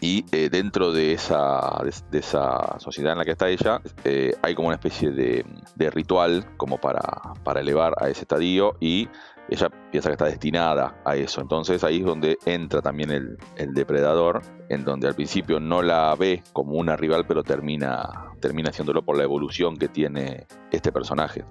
[0.00, 4.54] y eh, dentro de esa, de, esa sociedad en la que está ella eh, hay
[4.54, 5.44] como una especie de,
[5.90, 7.00] ritual como para,
[7.42, 9.08] para, elevar a ese estadio y
[9.48, 11.40] ella piensa que está destinada a eso.
[11.40, 16.42] Entonces ahí es donde entra también el, depredador, en donde al principio no la ve
[16.52, 21.44] como una rival, pero termina, termina haciéndolo por la evolución que tiene este personaje.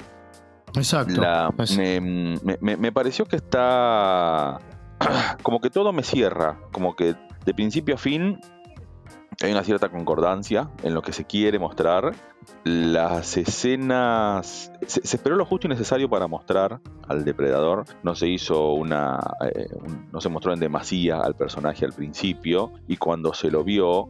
[0.76, 1.22] Exacto.
[1.78, 4.60] me, me pareció que está
[5.44, 8.40] como que todo me cierra, como que de principio a fin
[9.42, 12.14] hay una cierta concordancia en lo que se quiere mostrar.
[12.64, 14.72] Las escenas.
[14.86, 17.86] Se, esperó lo justo y necesario para mostrar al depredador.
[18.04, 19.20] No se hizo una.
[19.54, 19.68] Eh,
[20.12, 22.72] no se mostró en demasía al personaje al principio.
[22.88, 24.10] Y cuando se lo vio,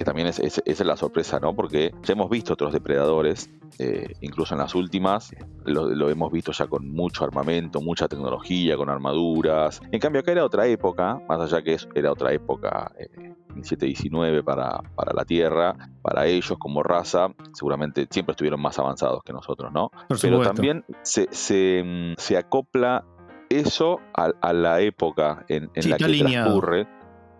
[0.00, 1.54] que también es, esa es la sorpresa, ¿no?
[1.54, 5.30] Porque ya hemos visto otros depredadores, eh, incluso en las últimas,
[5.66, 9.82] lo, hemos visto ya con mucho armamento, mucha tecnología, con armaduras.
[9.92, 14.80] En cambio, acá era otra época, más allá que era otra época, eh, 1719 para,
[14.94, 19.90] para la Tierra, para ellos como raza, seguramente siempre estuvieron más avanzados que nosotros, ¿no?
[20.22, 23.04] Pero también se, se, acopla
[23.50, 26.88] eso a, la época en, la que transcurre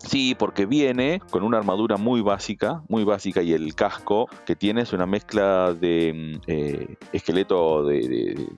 [0.02, 4.82] Sí, porque viene con una armadura muy básica, muy básica, y el casco que tiene
[4.82, 8.48] es una mezcla de mm, eh, esqueleto de,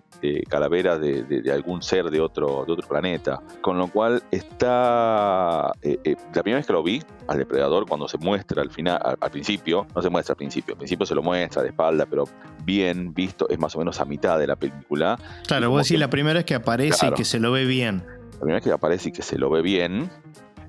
[0.49, 3.43] calavera de, algún ser de otro, de otro planeta.
[3.61, 5.73] Con lo cual está.
[5.83, 9.01] Eh, eh, la primera vez que lo vi al depredador, cuando se muestra al final,
[9.21, 12.25] al, principio, no se muestra al principio, al principio se lo muestra de espalda, pero
[12.65, 15.19] bien visto, es más o menos a mitad de la película.
[15.47, 18.05] Claro, vos decís la primera vez que aparece y que se lo ve bien.
[18.35, 20.11] La primera vez que aparece y que se lo ve bien,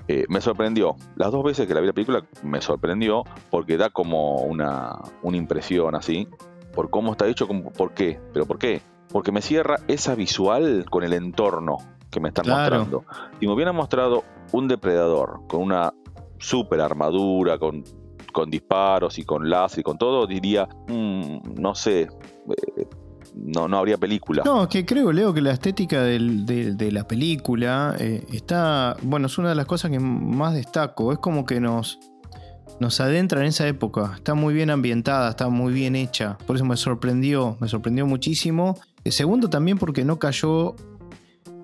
[0.08, 0.96] eh, me sorprendió.
[1.16, 5.38] Las dos veces que la vi la película me sorprendió porque da como una, una
[5.38, 6.28] impresión así.
[6.74, 8.20] Por cómo está hecho, por qué.
[8.34, 8.82] ¿Pero por qué?
[9.10, 11.78] Porque me cierra esa visual con el entorno
[12.10, 13.06] que me están mostrando.
[13.40, 15.94] Si me hubieran mostrado un depredador con una
[16.38, 17.84] super armadura, con,
[18.32, 22.88] con disparos y con láser y con todo, diría, mm, no sé, eh,
[23.36, 24.44] no, no habría película.
[24.46, 29.50] No, que creo, Leo, que la estética de, la película eh, está, bueno, es una
[29.50, 31.12] de las cosas que más destaco.
[31.12, 32.00] Es como que nos,
[32.80, 34.14] nos adentra en esa época.
[34.16, 36.38] Está muy bien ambientada, está muy bien hecha.
[36.46, 38.80] Por eso me sorprendió, me sorprendió muchísimo.
[39.04, 40.76] El segundo también porque no cayó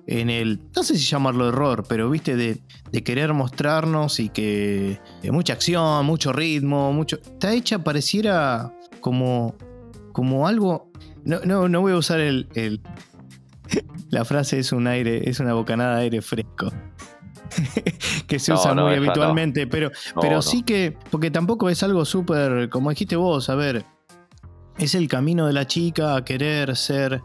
[0.06, 2.58] en el, no sé si llamarlo error, pero viste, de,
[2.90, 4.98] de querer mostrarnos y que
[5.30, 7.16] mucha acción, mucho ritmo, mucho...
[7.16, 9.54] Está hecha, pareciera como,
[10.12, 10.90] como algo
[11.24, 12.48] no, no, no voy a usar el,
[14.10, 16.72] La frase es un aire, es una bocanada de aire fresco.
[18.28, 22.90] que se usa muy habitualmente, pero, pero sí que, porque tampoco es algo súper, como
[22.90, 23.84] dijiste vos, a ver,
[24.78, 27.20] es el camino de la chica a querer ser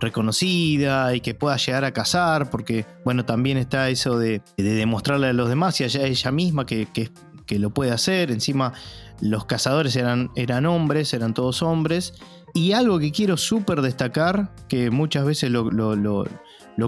[0.00, 5.32] reconocida y que pueda llegar a casar, porque, bueno, también está eso de, demostrarle a
[5.32, 8.30] los demás y a ella, misma que, que, lo puede hacer.
[8.30, 8.72] Encima,
[9.20, 12.14] los cazadores eran, eran hombres, eran todos hombres,
[12.54, 16.26] y algo que quiero súper destacar, que muchas veces lo,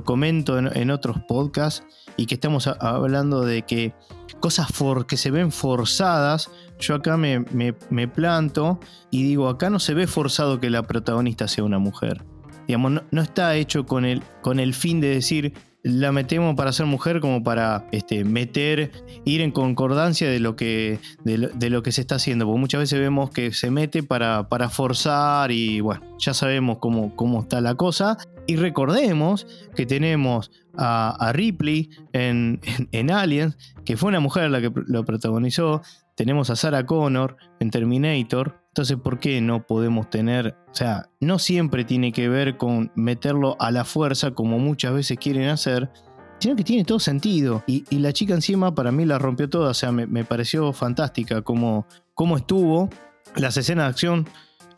[0.05, 1.85] comento en, otros podcasts
[2.17, 3.95] y que estamos hablando de que
[4.41, 4.69] cosas
[5.07, 10.61] que se ven forzadas, yo acá me, planto y digo, acá no se ve forzado
[10.61, 12.25] que la protagonista sea una mujer.
[12.67, 16.87] Digamos, no, está hecho con el, con el fin de decir, la metemos para ser
[16.87, 18.93] mujer como para este, meter,
[19.25, 22.47] ir en concordancia de lo que, de lo, que se está haciendo.
[22.47, 27.17] Porque muchas veces vemos que se mete para, para forzar y bueno, ya sabemos cómo,
[27.17, 28.19] cómo está la cosa.
[28.47, 32.61] Y recordemos que tenemos a, Ripley en,
[32.93, 35.83] en, Aliens, que fue una mujer la que lo protagonizó.
[36.15, 38.60] Tenemos a Sarah Connor en Terminator.
[38.71, 43.57] Entonces, ¿por qué no podemos tener, o sea, no siempre tiene que ver con meterlo
[43.59, 45.91] a la fuerza como muchas veces quieren hacer,
[46.39, 47.65] sino que tiene todo sentido.
[47.67, 51.87] Y, la chica encima para mí la rompió toda, o sea, me, pareció fantástica como,
[52.15, 52.89] cómo estuvo.
[53.35, 54.29] Las escenas de acción,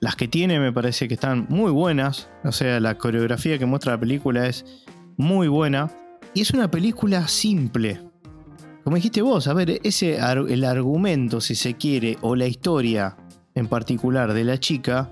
[0.00, 2.30] las que tiene, me parece que están muy buenas.
[2.44, 4.64] O sea, la coreografía que muestra la película es
[5.18, 5.90] muy buena.
[6.32, 8.00] Y es una película simple.
[8.84, 13.16] Como dijiste vos, a ver, ese el argumento, si se quiere, o la historia
[13.54, 15.10] en particular de la chica,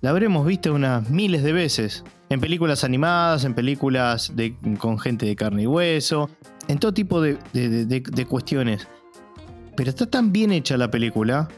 [0.00, 2.04] la habremos visto unas miles de veces.
[2.28, 6.30] En películas animadas, en películas de, con gente de carne y hueso,
[6.68, 8.88] en todo tipo de, de cuestiones.
[9.76, 11.48] Pero está tan bien hecha la película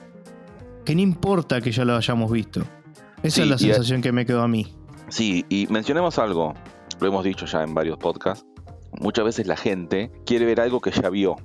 [0.85, 2.63] que no importa que ya lo hayamos visto.
[3.23, 4.75] Esa es la sensación que me quedó a mí.
[5.09, 6.55] Sí, y mencionemos algo,
[7.01, 8.45] lo hemos dicho ya en varios podcasts.
[9.01, 11.37] Muchas veces la gente quiere ver algo que ya vio.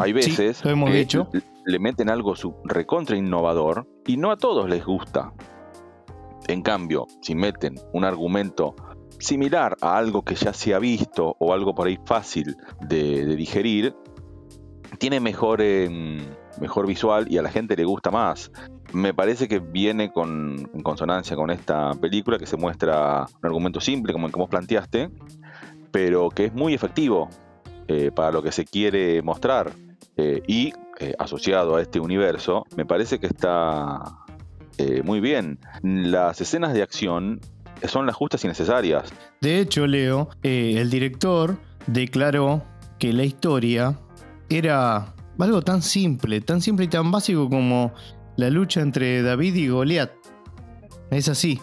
[0.00, 1.28] Hay veces hemos dicho.
[1.66, 2.34] le meten algo
[2.64, 5.32] recontra innovador y no a todos les gusta.
[6.48, 8.74] En cambio, si meten un argumento
[9.18, 13.94] similar a algo que ya se ha visto o algo por ahí fácil de digerir,
[14.98, 16.18] tiene mejor, em,
[16.60, 18.50] mejor visual y a la gente le gusta más.
[18.92, 23.80] Me parece que viene con, en consonancia con esta película que se muestra un argumento
[23.80, 25.10] simple, como el que vos planteaste,
[25.92, 27.28] pero que es muy efectivo
[27.86, 29.72] eh, para lo que se quiere mostrar.
[30.20, 34.16] Eh, y eh, asociado a este universo, me parece que está
[35.04, 35.58] muy bien.
[35.82, 37.38] Las escenas de acción
[37.86, 39.12] son las justas y necesarias.
[39.42, 42.62] De hecho, Leo, el director declaró
[42.98, 43.98] que la historia
[44.48, 47.92] era algo tan simple, tan simple y tan básico como
[48.36, 50.10] la lucha entre David y Goliat.
[51.10, 51.60] Es así.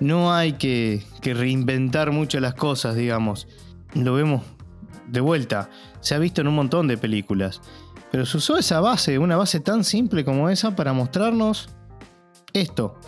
[0.00, 3.48] No hay que, reinventar mucho las cosas, digamos.
[3.94, 4.42] Lo vemos
[5.10, 5.70] de vuelta.
[6.00, 7.60] Se ha visto en un montón de películas.
[8.10, 11.68] Pero se usó esa base, una base tan simple como esa, para mostrarnos
[12.52, 12.98] esto.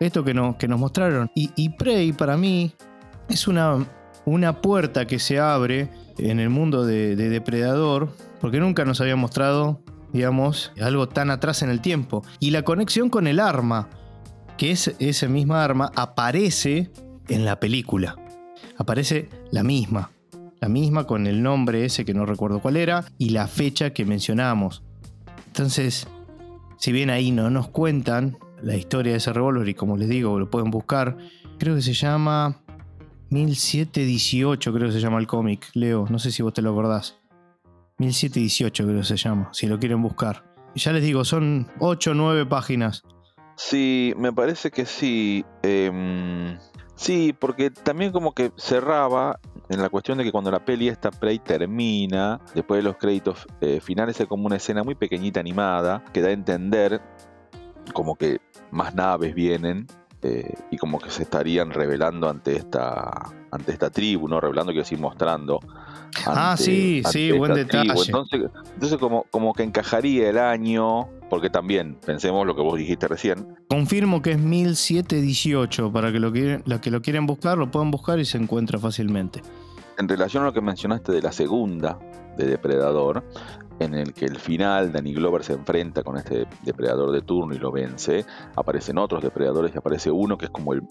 [0.00, 1.30] Esto que, que nos mostraron.
[1.34, 2.72] Y, Prey, para mí,
[3.28, 3.86] es una,
[4.24, 9.82] una puerta que se abre en el mundo de, Depredador, porque nunca nos había mostrado,
[10.12, 12.24] digamos, algo tan atrás en el tiempo.
[12.38, 13.90] Y la conexión con el arma,
[14.56, 16.90] que es esa misma arma, aparece
[17.28, 18.16] en la película.
[18.76, 20.10] Aparece la misma.
[20.60, 24.04] La misma con el nombre ese que no recuerdo cuál era y la fecha que
[24.04, 24.82] mencionamos.
[25.46, 26.06] Entonces,
[26.78, 30.38] si bien ahí no nos cuentan la historia de ese revólver y como les digo,
[30.38, 31.16] lo pueden buscar,
[31.58, 32.60] creo que se llama
[33.30, 37.18] 1718 creo que se llama el cómic, Leo, no sé si vos te lo acordás.
[37.98, 40.44] 1718 creo que se llama, si lo quieren buscar.
[40.74, 43.02] Ya les digo, son 8 o 9 páginas.
[43.56, 45.44] Sí, me parece que sí.
[45.62, 46.58] Em,
[46.94, 51.10] sí, porque también como que cerraba en la cuestión de que cuando la peli esta
[51.10, 56.04] play termina, después de los créditos eh, finales hay como una escena muy pequeñita animada
[56.12, 57.00] que da a entender
[57.92, 59.86] como que más naves vienen
[60.22, 64.40] eh, y como que se estarían revelando ante esta ante esta tribu, ¿no?
[64.40, 65.60] Revelando, quiero decir, mostrando.
[66.26, 67.92] ah, sí, sí, buen detalle.
[68.06, 73.08] Entonces, entonces como, como que encajaría el año, porque también, pensemos lo que vos dijiste
[73.08, 73.56] recién.
[73.68, 77.90] Confirmo que es 1718, para que lo, quieren, los que lo quieren buscar, lo puedan
[77.90, 79.42] buscar y se encuentra fácilmente.
[79.98, 81.98] En relación a lo que mencionaste de la segunda,
[82.36, 83.24] de Depredador,
[83.80, 87.58] en el que el final Danny Glover se enfrenta con este depredador de turno y
[87.58, 90.86] lo vence, aparecen otros depredadores y aparece uno que es como el,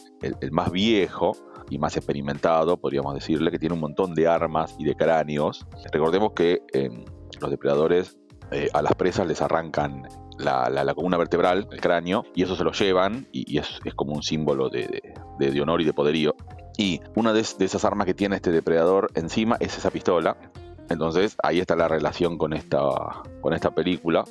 [0.52, 1.32] más viejo
[1.70, 5.66] y más experimentado, podríamos decirle, que tiene un montón de armas y de cráneos.
[5.92, 7.06] Recordemos que em,
[7.40, 8.18] los depredadores
[8.52, 10.04] eh, a las presas les arrancan
[10.38, 14.70] la, columna vertebral, el cráneo, y eso se lo llevan y, es, como un símbolo
[14.70, 15.02] de,
[15.62, 16.36] honor y de poderío.
[16.78, 20.38] Y una de, esas armas que tiene este depredador encima es esa pistola,
[20.90, 22.80] entonces ahí está la relación con esta,
[23.42, 24.24] con esta película.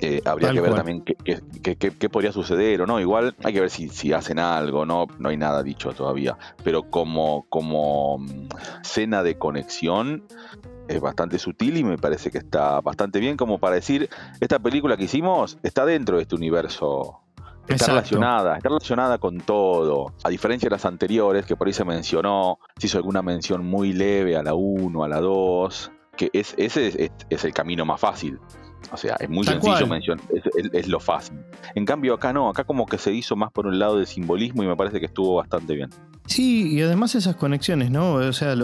[0.00, 3.00] Eh, habría que ver también qué, podría suceder o no.
[3.00, 5.06] Igual hay que ver si, si, hacen algo, ¿no?
[5.20, 6.36] No hay nada dicho todavía.
[6.64, 8.48] Pero como, como mm,
[8.82, 10.24] cena de conexión
[10.88, 14.10] es bastante sutil y me parece que está bastante bien como para decir,
[14.40, 17.21] esta película que hicimos está dentro de este universo
[17.68, 20.12] Está relacionada, está relacionada con todo.
[20.24, 23.92] A diferencia de las anteriores, que por ahí se mencionó, se hizo alguna mención muy
[23.92, 28.38] leve a la 1, a la 2 que es, ese es, el camino más fácil.
[28.90, 30.24] O sea, es muy sencillo mencionar,
[30.72, 31.38] es, lo fácil.
[31.74, 34.62] En cambio, acá no, acá como que se hizo más por un lado del simbolismo
[34.62, 35.90] y me parece que estuvo bastante bien.
[36.26, 38.14] Sí, y además esas conexiones, ¿no?
[38.14, 38.54] O sea,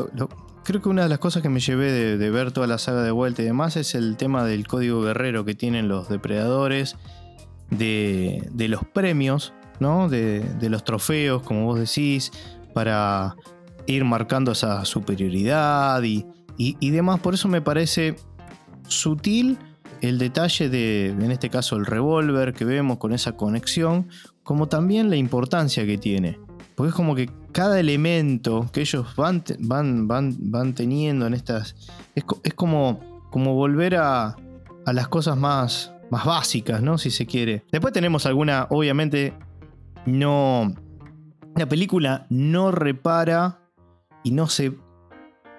[0.65, 3.11] creo que una de las cosas que me llevé de, ver toda la saga de
[3.11, 6.97] vuelta y demás es el tema del código guerrero que tienen los depredadores,
[7.71, 10.09] de, los premios, ¿no?
[10.09, 12.33] De, de los trofeos, como vos decís,
[12.75, 13.37] para
[13.87, 16.27] ir marcando esa superioridad y
[16.59, 17.21] y, demás.
[17.21, 18.17] Por eso me parece
[18.89, 19.59] sutil
[20.01, 24.09] el detalle de, en este caso, el revólver que vemos con esa conexión,
[24.43, 26.39] como también la importancia que tiene.
[26.75, 31.75] Porque es como que cada elemento que ellos van, van, van, van teniendo en estas.
[32.15, 34.37] Es, como, como volver a,
[34.85, 36.99] a las cosas más, más básicas, ¿no?
[36.99, 37.65] Si se quiere.
[37.71, 39.35] Después tenemos alguna, obviamente,
[40.07, 40.75] no.
[41.57, 43.61] La película no repara
[44.23, 44.75] y no se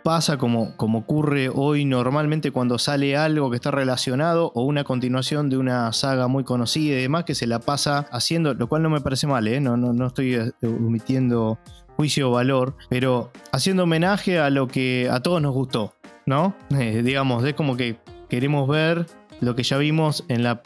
[0.03, 5.49] pasa como, como ocurre hoy normalmente cuando sale algo que está relacionado o una continuación
[5.49, 8.89] de una saga muy conocida y demás que se la pasa haciendo, lo cual no
[8.89, 9.59] me parece mal, ¿eh?
[9.59, 11.59] no, no, no estoy eh, omitiendo
[11.95, 15.93] juicio o valor, pero haciendo homenaje a lo que a todos nos gustó,
[16.25, 16.55] ¿no?
[16.79, 17.97] Eh, digamos, es como que
[18.29, 19.05] queremos ver
[19.41, 20.61] lo que ya vimos en la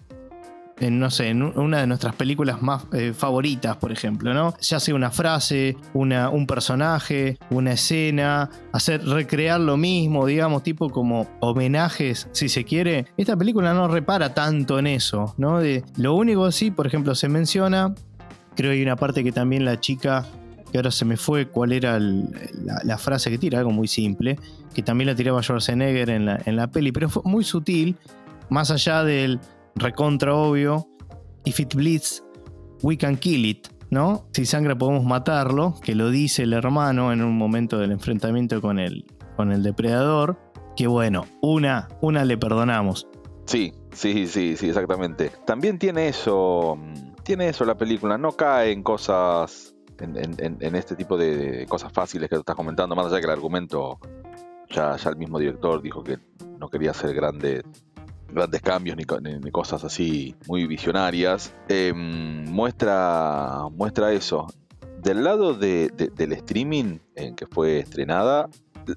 [0.79, 4.53] en, no sé, en una de nuestras películas más eh, favoritas, por ejemplo, ¿no?
[4.59, 10.89] Ya sea una frase, una, un personaje, una escena, hacer recrear lo mismo, digamos, tipo
[10.89, 13.05] como homenajes, si se quiere.
[13.17, 15.59] Esta película no repara tanto en eso, ¿no?
[15.59, 17.93] De, lo único sí, por ejemplo, se menciona,
[18.55, 20.25] creo que hay una parte que también la chica
[20.71, 24.39] que ahora se me fue cuál era la, frase que tira, algo muy simple,
[24.73, 27.95] que también la tiraba Schwarzenegger en la, en la peli, pero fue muy sutil,
[28.49, 29.39] más allá del
[29.75, 30.87] recontra obvio.
[31.45, 32.23] If it bleeds,
[32.81, 33.67] we can kill it.
[33.89, 34.25] ¿No?
[34.33, 38.79] Si sangra podemos matarlo, que lo dice el hermano en un momento del enfrentamiento con
[38.79, 40.39] el, con el depredador.
[40.75, 43.07] Que bueno, una, una le perdonamos.
[43.45, 45.31] Sí, sí, sí, sí, exactamente.
[45.45, 46.79] También tiene eso,
[47.23, 52.35] tiene eso la película, no cae en cosas, en, este tipo de cosas fáciles que
[52.35, 53.99] tú estás comentando, más allá que el argumento,
[54.69, 56.17] ya, ya el mismo director dijo que
[56.57, 57.63] no quería hacer grandes
[58.33, 64.47] grandes cambios ni, cosas así muy visionarias, em, muestra, muestra eso.
[65.01, 68.49] Del lado del streaming en que fue estrenada,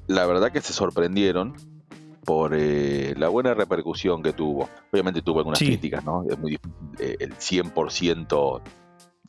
[0.06, 1.54] la verdad que se sorprendieron
[2.24, 4.68] por eh, la buena repercusión que tuvo.
[4.92, 6.24] Obviamente tuvo algunas críticas, ¿no?
[6.28, 6.58] Es muy
[6.98, 8.62] eh, el 100%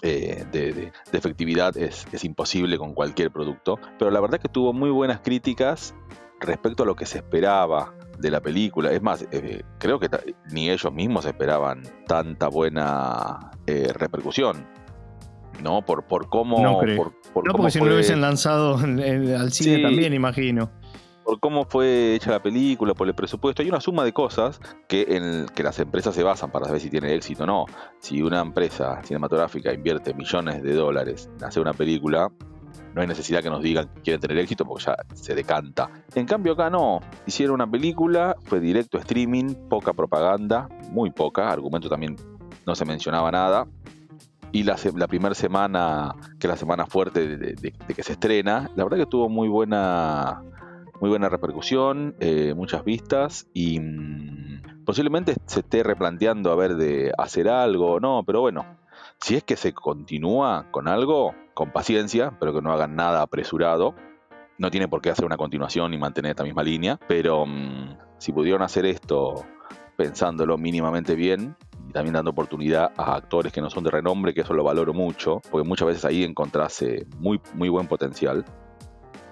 [0.01, 4.73] eh, de, de, efectividad es, es, imposible con cualquier producto, pero la verdad que tuvo
[4.73, 5.95] muy buenas críticas
[6.39, 8.91] respecto a lo que se esperaba de la película.
[8.91, 10.09] Es más, eh, creo que
[10.51, 14.68] ni ellos mismos esperaban tanta buena eh, repercusión.
[15.61, 15.84] ¿No?
[15.84, 16.61] Por, por cómo.
[16.61, 20.70] No, por, no porque si no lo hubiesen lanzado al cine también, imagino.
[21.24, 23.61] Por cómo fue hecha la película, por el presupuesto.
[23.61, 26.89] Hay una suma de cosas que, en que las empresas se basan para saber si
[26.89, 27.65] tiene éxito o no.
[27.99, 32.32] Si una empresa cinematográfica invierte millones de dólares en hacer una película,
[32.97, 35.87] no hay necesidad que nos digan que quieren tener éxito porque ya se decanta.
[36.15, 41.89] En cambio acá no, hicieron una película, fue directo streaming, poca propaganda, muy poca, argumento
[41.89, 42.15] también
[42.65, 43.67] no se mencionaba nada.
[44.51, 44.77] Y la,
[45.07, 49.29] primera semana, que es la semana fuerte de, que se estrena, la verdad que tuvo
[49.29, 50.41] muy buena,
[50.99, 57.11] muy buena repercusión, eh, muchas vistas y mm, posiblemente se esté replanteando a ver de
[57.15, 58.65] hacer algo o no, pero bueno,
[59.22, 63.95] si es que se continúa con algo, con paciencia, pero que no hagan nada apresurado.
[64.57, 68.32] No tiene por qué hacer una continuación y mantener esta misma línea, pero mm, si
[68.32, 69.45] pudieron hacer esto
[69.95, 71.55] pensándolo mínimamente bien
[71.88, 74.93] y también dando oportunidad a actores que no son de renombre, que eso lo valoro
[74.93, 78.45] mucho, porque muchas veces ahí encontrase muy, muy buen potencial.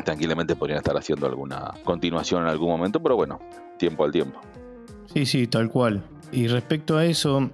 [0.04, 3.40] Tranquilamente podrían estar haciendo alguna continuación en algún momento, pero bueno,
[3.78, 4.40] tiempo al tiempo.
[5.14, 6.04] Sí, sí, tal cual.
[6.32, 7.50] Y respecto a eso,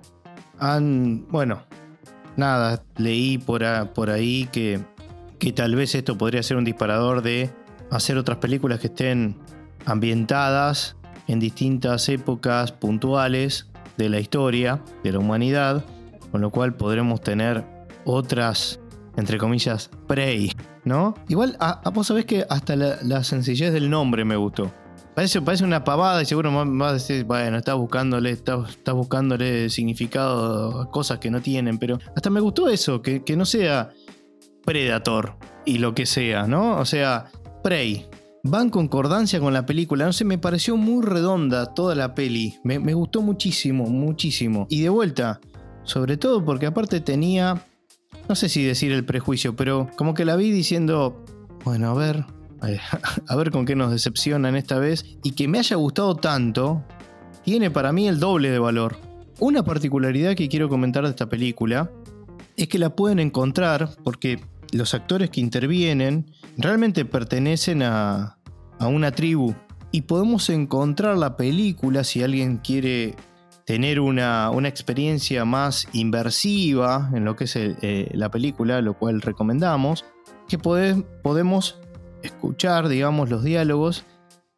[0.60, 1.64] han, bueno,
[2.38, 3.64] nada, leí por,
[3.94, 4.80] por ahí que,
[5.40, 7.50] que tal vez esto podría ser un disparador de
[7.90, 9.38] hacer otras películas que estén
[9.86, 10.96] ambientadas
[11.28, 13.68] en distintas épocas puntuales
[13.98, 15.86] de la historia, de la humanidad,
[16.32, 17.64] con lo cual podremos tener
[18.06, 18.80] otras,
[19.18, 20.52] entre comillas, Prey,
[20.84, 21.14] ¿no?
[21.28, 24.72] Igual, a, vos sabés que hasta la, sencillez del nombre me gustó.
[25.16, 30.82] Parece, parece una pavada y seguro vas a decir, bueno, estás buscándole, está buscándole significado
[30.82, 33.92] a cosas que no tienen, pero hasta me gustó eso, que, no sea
[34.64, 35.36] Predator
[35.66, 36.78] y lo que sea, ¿no?
[36.78, 37.26] O sea,
[37.64, 38.08] Prey.
[38.44, 42.58] Va en concordancia con la película, no sé, me pareció muy redonda toda la peli,
[42.64, 44.66] me, me gustó muchísimo, muchísimo.
[44.68, 45.40] Y de vuelta,
[45.84, 47.68] sobre todo porque aparte tenía,
[48.28, 51.24] no sé si decir el prejuicio, pero como que la vi diciendo,
[51.64, 52.26] bueno, a ver,
[53.28, 56.84] a ver con qué nos decepcionan esta vez, y que me haya gustado tanto,
[57.44, 58.98] tiene para mí el doble de valor.
[59.40, 61.92] Una particularidad que quiero comentar de esta película
[62.56, 64.40] es que la pueden encontrar porque
[64.72, 68.38] los actores que intervienen realmente pertenecen a,
[68.80, 69.54] una tribu
[69.92, 73.16] y podemos encontrar la película si alguien quiere
[73.66, 80.06] tener una, experiencia más inversiva en lo que es eh, la película, lo cual recomendamos,
[80.48, 81.81] que podemos
[82.24, 84.06] escuchar, digamos, los diálogos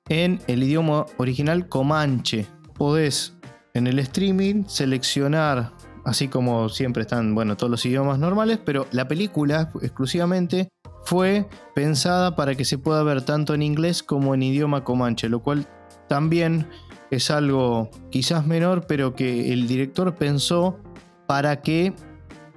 [0.10, 2.48] en el idioma original comanche.
[2.76, 3.36] Podés
[3.74, 5.72] en el streaming seleccionar,
[6.06, 10.70] así como siempre están, bueno, todos los idiomas normales, pero la película exclusivamente
[11.06, 15.42] fue pensada para que se pueda ver tanto en inglés como en idioma comanche, lo
[15.42, 15.68] cual
[16.08, 16.68] también
[17.12, 20.80] es algo quizás menor, pero que el director pensó
[21.28, 21.94] para que,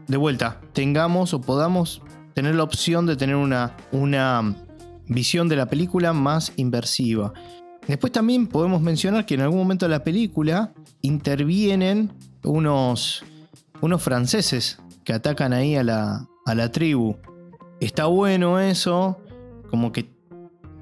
[0.07, 2.03] de vuelta, tengamos o podamos
[2.35, 4.55] tener la opción de tener una, una
[5.09, 7.33] visión de la película más inversiva.
[7.87, 13.25] Después también podemos mencionar que en algún momento de la película intervienen unos,
[13.81, 17.17] unos franceses que atacan ahí a la, a la tribu.
[17.81, 19.21] Está bueno eso,
[19.71, 20.11] como que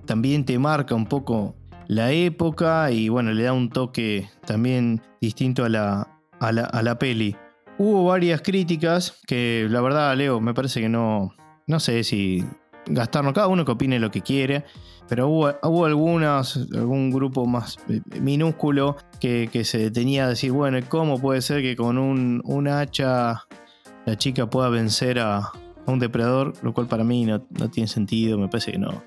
[0.07, 1.57] también te marca un poco
[1.89, 6.83] la época y bueno, le da un toque también distinto a la, a la, a
[6.83, 7.37] la peli.
[7.77, 11.35] Hubo varias críticas que la verdad, Leo, me parece que no,
[11.67, 12.45] no sé si
[12.87, 14.65] gastarnos, cada uno que opine lo que quiere,
[15.09, 20.79] pero hubo, hubo algunas, algún grupo más eh, minúsculo que, se detenía a decir, bueno,
[20.89, 23.47] ¿cómo puede ser que con un, hacha
[24.07, 25.51] la chica pueda vencer a,
[25.87, 26.55] un depredador?
[26.63, 29.03] Lo cual para mí no, tiene sentido, me parece que no,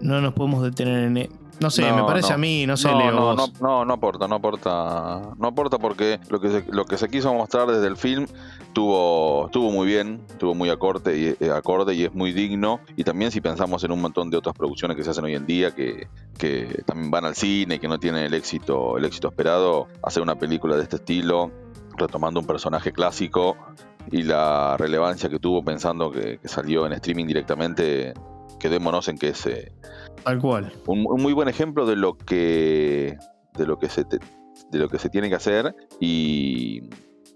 [0.00, 1.39] no, nos podemos detener en...
[1.60, 3.12] No sé, me parece a mí, no sé, Leo.
[3.12, 5.34] No, no, no, no aporta, no aporta.
[5.38, 8.26] No aporta porque lo que se, lo que se quiso mostrar desde el film
[8.72, 12.80] tuvo, estuvo muy bien, estuvo muy acorde y, eh, acorde y es muy digno.
[12.96, 15.46] Y también si pensamos en un montón de otras producciones que se hacen hoy en
[15.46, 16.08] día, que,
[16.38, 20.22] que también van al cine y que no tienen el éxito, el éxito esperado, hacer
[20.22, 21.50] una película de este estilo,
[21.96, 23.56] retomando un personaje clásico
[24.10, 28.14] y la relevancia que tuvo pensando que, salió en streaming directamente,
[28.60, 29.72] quedémonos en que es eh,
[30.24, 30.72] Tal cual.
[30.86, 33.18] Un, muy buen ejemplo de lo que
[33.56, 36.82] de lo que se de lo que se tiene que hacer y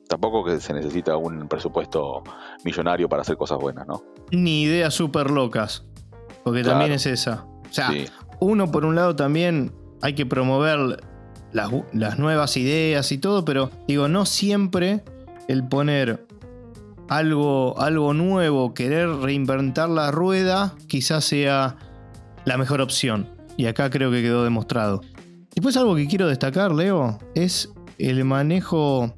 [0.08, 2.22] tampoco que se necesita un presupuesto
[2.64, 4.04] millonario para hacer cosas buenas, ¿no?
[4.30, 5.84] Ni ideas súper locas,
[6.44, 7.46] porque también es esa.
[7.68, 7.90] O sea,
[8.38, 9.72] uno por un lado también
[10.02, 11.00] hay que promover
[11.52, 15.02] las, las nuevas ideas y todo, pero digo, no siempre
[15.48, 16.26] el poner
[17.08, 21.76] algo, algo nuevo, querer reinventar la rueda, quizás sea
[22.44, 23.28] la mejor opción.
[23.56, 25.00] Y acá creo que quedó demostrado.
[25.54, 29.14] Después algo que quiero destacar, Leo, es el manejo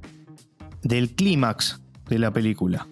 [0.82, 2.86] del clímax de la película.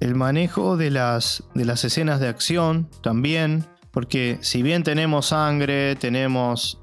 [0.00, 5.96] El manejo de las, de las escenas de acción también, porque si bien tenemos sangre,
[5.96, 6.80] tenemos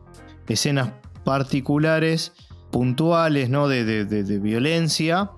[0.47, 0.91] escenas
[1.23, 2.33] particulares,
[2.71, 3.67] puntuales, ¿no?
[3.67, 5.29] De, de violencia,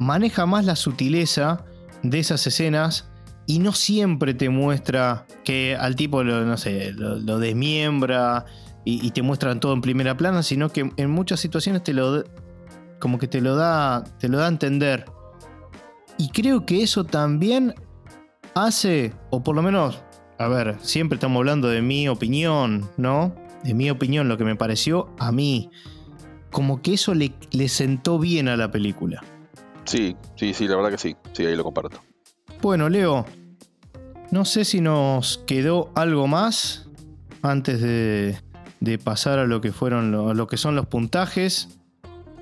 [0.00, 1.64] maneja más la sutileza
[2.02, 3.10] de esas escenas
[3.46, 8.46] y no siempre te muestra que al tipo lo, no sé, lo, desmiembra
[8.84, 12.24] y, te muestran todo en primera plana, sino que en muchas situaciones te lo
[12.98, 15.04] como que te lo da te lo da a entender.
[16.16, 17.74] Y creo que eso también
[18.54, 20.02] hace o por lo menos,
[20.38, 23.34] a ver, siempre estamos hablando de mi opinión, ¿no?
[23.64, 25.70] De mi opinión, lo que me pareció a mí.
[26.50, 29.22] Como que eso le, le sentó bien a la película.
[29.90, 31.16] Sí, sí, sí, la verdad que sí.
[31.32, 32.00] Sí, ahí lo comparto.
[32.62, 33.26] Bueno, Leo,
[34.30, 36.88] no sé si nos quedó algo más
[37.42, 38.38] antes de,
[39.02, 41.80] pasar a lo que fueron lo, que son los puntajes.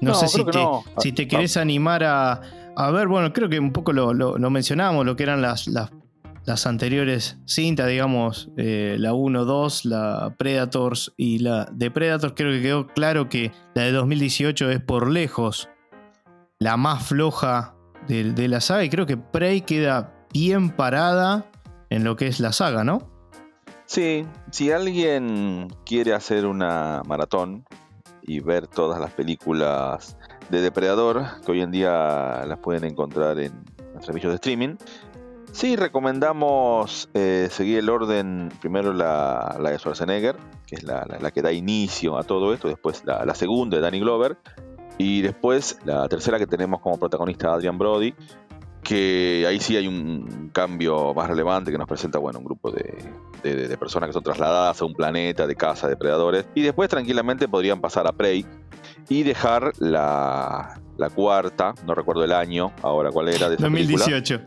[0.02, 0.60] No, sé si te,
[0.98, 2.42] si te, querés animar a,
[2.76, 7.38] a, ver, bueno, creo que un poco lo, mencionamos, lo que eran las, las, anteriores
[7.46, 12.34] cintas, digamos, eh, la 1, 2, la Predators y la de Predators.
[12.36, 15.70] Creo que quedó claro que la de 2018 es por lejos
[16.60, 17.74] la más floja
[18.08, 21.46] de, la saga y creo que Prey queda bien parada
[21.90, 23.10] en lo que es la saga, ¿no?
[23.86, 27.64] Sí, si alguien quiere hacer una maratón
[28.22, 30.18] y ver todas las películas
[30.50, 33.52] de Depredador, que hoy en día las pueden encontrar en,
[34.00, 34.76] servicios de streaming,
[35.52, 40.36] sí recomendamos eh, seguir el orden, primero la, de Schwarzenegger,
[40.66, 44.00] que es la, que da inicio a todo esto, después la, la segunda de Danny
[44.00, 44.38] Glover,
[44.98, 48.14] y después la tercera que tenemos como protagonista Adrian Brody,
[48.82, 53.76] que ahí sí hay un cambio más relevante que nos presenta, bueno, un grupo de,
[53.78, 56.46] personas que son trasladadas a un planeta de caza de depredadores.
[56.54, 58.44] Y después tranquilamente podrían pasar a Prey
[59.08, 60.80] y dejar la,
[61.14, 64.40] cuarta, no recuerdo el año, ahora cuál era, de 2018.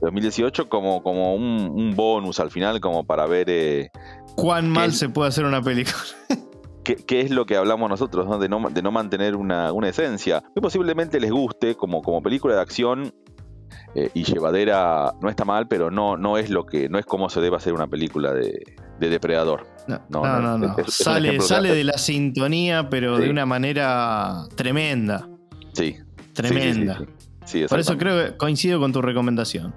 [0.00, 3.50] 2018 como, como un, bonus al final, como para ver...
[3.50, 3.90] Eh,
[4.36, 5.98] Cuán mal se puede hacer una película.
[6.96, 10.42] qué, es lo que hablamos nosotros, De, no, de no mantener una, esencia.
[10.54, 13.12] Que posiblemente les guste como, como película de acción
[13.94, 17.30] eh, y llevadera no está mal, pero no, no es lo que, no es como
[17.30, 19.66] se debe hacer una película de, depredador.
[19.86, 20.76] No, no, no.
[20.86, 25.28] sale sale de la sintonía, pero de una manera tremenda.
[25.72, 25.96] Sí.
[26.34, 27.00] Tremenda.
[27.68, 29.74] Por eso creo que coincido con tu recomendación.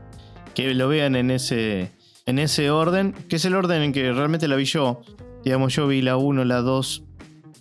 [0.54, 1.92] Que lo vean en ese,
[2.26, 5.02] en ese orden, que es el orden en que realmente la vi yo.
[5.44, 7.04] Digamos, yo vi la 1, la 2,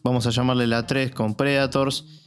[0.03, 2.27] vamos a llamarle la 3 con Predators.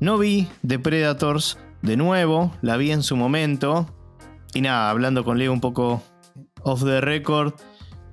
[0.00, 3.86] No vi The Predators, de nuevo, la vi en su momento.
[4.54, 6.02] Y nada, hablando con Leo un poco
[6.62, 7.54] off the record,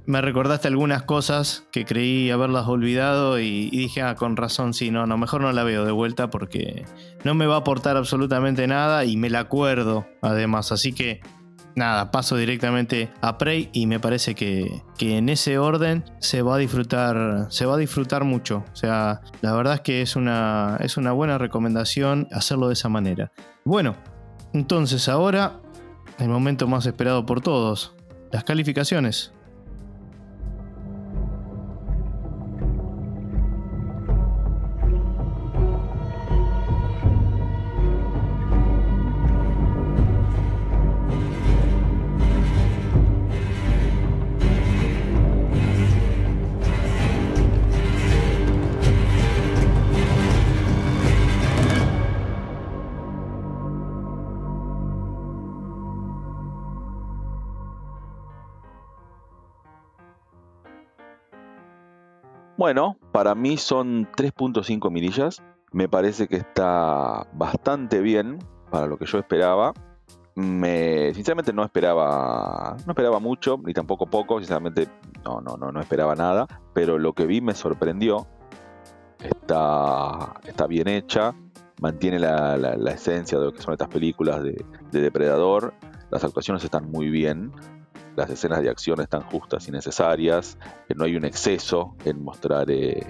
[0.06, 5.08] me recordaste algunas cosas que creí haberlas olvidado y, dije, ah, con razón, sí, no,
[5.08, 6.86] no, mejor no la veo de vuelta porque
[7.24, 10.72] no me va a aportar absolutamente nada y me la acuerdo además.
[10.72, 11.22] Así que
[11.76, 16.56] nada, paso directamente a Prey y me parece que, que, en ese orden se va
[16.56, 18.64] a disfrutar, se va a disfrutar mucho.
[18.72, 22.90] O sea, la verdad es que es una, es una buena recomendación hacerlo de esa
[22.90, 23.32] manera.
[23.66, 23.96] Bueno,
[24.54, 25.60] entonces ahora
[26.20, 27.96] el momento más esperado por todos,
[28.32, 29.34] las calificaciones.
[62.64, 65.44] Bueno, para mí son 3.5 mirillas.
[65.74, 68.40] Me parece que está bastante bien
[68.72, 69.74] para lo que yo esperaba.
[70.36, 74.88] Me, sinceramente no esperaba, no esperaba mucho, ni tampoco poco, sinceramente
[75.26, 78.28] no, no, no, no esperaba nada, pero lo que vi me sorprendió.
[79.20, 81.36] Está, está bien hecha,
[81.82, 85.74] mantiene la, esencia de lo que son estas películas de Depredador.
[86.12, 87.52] Las actuaciones están muy bien
[88.16, 90.58] las escenas de acción están justas y necesarias,
[90.88, 93.06] que no hay un exceso en mostrar eh,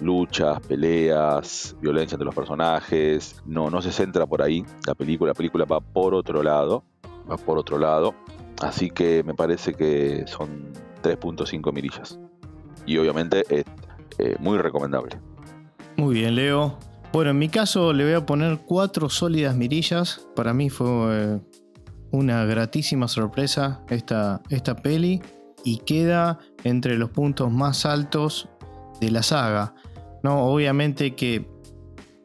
[0.00, 5.34] luchas, peleas, violencia entre los personajes, no, no se centra por ahí la película, la
[5.34, 6.84] película va por otro lado,
[7.30, 8.14] va por otro lado,
[8.62, 10.72] así que me parece que son
[11.02, 12.18] 3.5 mirillas
[12.86, 13.64] y obviamente es
[14.18, 15.18] eh, muy recomendable.
[15.96, 16.78] Muy bien, Leo.
[17.12, 20.26] Bueno, en mi caso le voy a poner cuatro sólidas mirillas.
[20.36, 21.40] Para mí fue eh,
[22.12, 25.20] una gratísima sorpresa esta, esta peli
[25.64, 28.48] y queda entre los puntos más altos
[29.00, 29.74] de la saga.
[30.22, 30.44] ¿no?
[30.44, 31.48] Obviamente que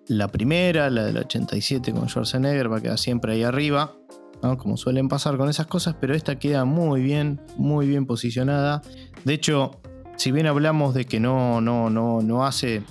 [0.08, 3.96] la primera, la del 87 con Schwarzenegger, va a quedar siempre ahí arriba,
[4.42, 4.58] ¿no?
[4.58, 8.82] como suelen pasar con esas cosas, pero esta queda muy bien, muy bien posicionada.
[9.24, 9.80] De hecho,
[10.18, 12.84] si bien hablamos de que no, no, no, no hace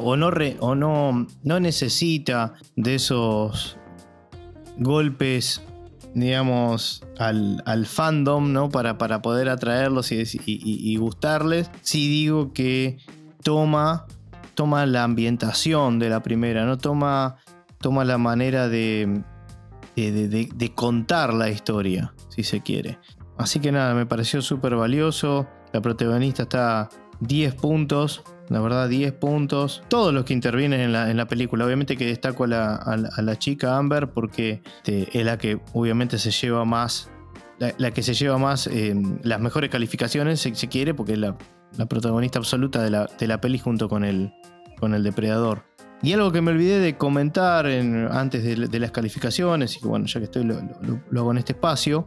[0.00, 3.76] o, no, o no, no necesita de esos
[4.78, 5.62] golpes
[6.14, 8.68] digamos, al, fandom, ¿no?
[8.68, 11.70] Para, para poder atraerlos y, gustarles.
[11.82, 12.98] Sí digo que
[13.42, 14.06] toma,
[14.54, 16.78] toma la ambientación de la primera, ¿no?
[16.78, 17.36] Toma,
[17.80, 19.22] toma la manera de,
[19.96, 22.98] de, de contar la historia, si se quiere.
[23.36, 25.48] Así que nada, me pareció súper valioso.
[25.72, 26.88] La protagonista está
[27.20, 29.82] 10 puntos la verdad, 10 puntos.
[29.88, 31.64] Todos los que intervienen en la, película.
[31.64, 36.64] Obviamente que destaco a la, chica Amber porque este, es la que obviamente se lleva
[36.64, 37.10] más.
[37.78, 41.36] La, que se lleva más eh, las mejores calificaciones, se quiere, porque es la,
[41.88, 44.32] protagonista absoluta de la, de la peli junto con el,
[44.78, 45.62] con el depredador.
[46.02, 50.20] Y algo que me olvidé de comentar antes de, las calificaciones, y que bueno, ya
[50.20, 50.60] que estoy lo,
[51.10, 52.06] lo, hago en este espacio,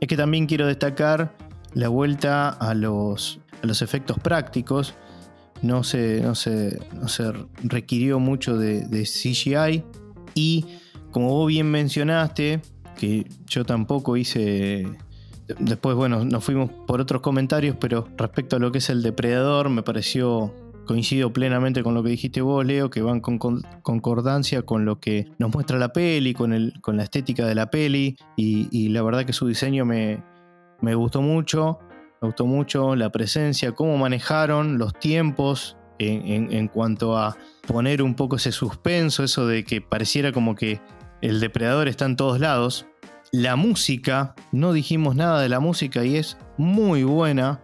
[0.00, 1.34] es que también quiero destacar
[1.72, 4.94] la vuelta a los, a los efectos prácticos
[5.64, 9.82] no se, no se, no se requirió mucho de, CGI
[10.34, 10.64] y
[11.10, 12.60] como vos bien mencionaste,
[12.96, 14.86] que yo tampoco hice
[15.46, 19.68] Después, bueno, nos fuimos por otros comentarios, pero respecto a lo que es el depredador,
[19.68, 20.54] me pareció,
[20.86, 25.26] coincido plenamente con lo que dijiste vos, Leo, que van con, concordancia con lo que
[25.38, 29.26] nos muestra la peli, con, el, con la estética de la peli, y, la verdad
[29.26, 30.22] que su diseño me,
[30.80, 31.78] me gustó mucho.
[32.24, 38.36] Me gustó mucho la presencia, cómo manejaron los tiempos en, cuanto a poner un poco
[38.36, 40.80] ese suspenso, eso de que pareciera como que
[41.20, 42.86] el depredador está en todos lados.
[43.30, 47.60] La música, no dijimos nada de la música y es muy buena,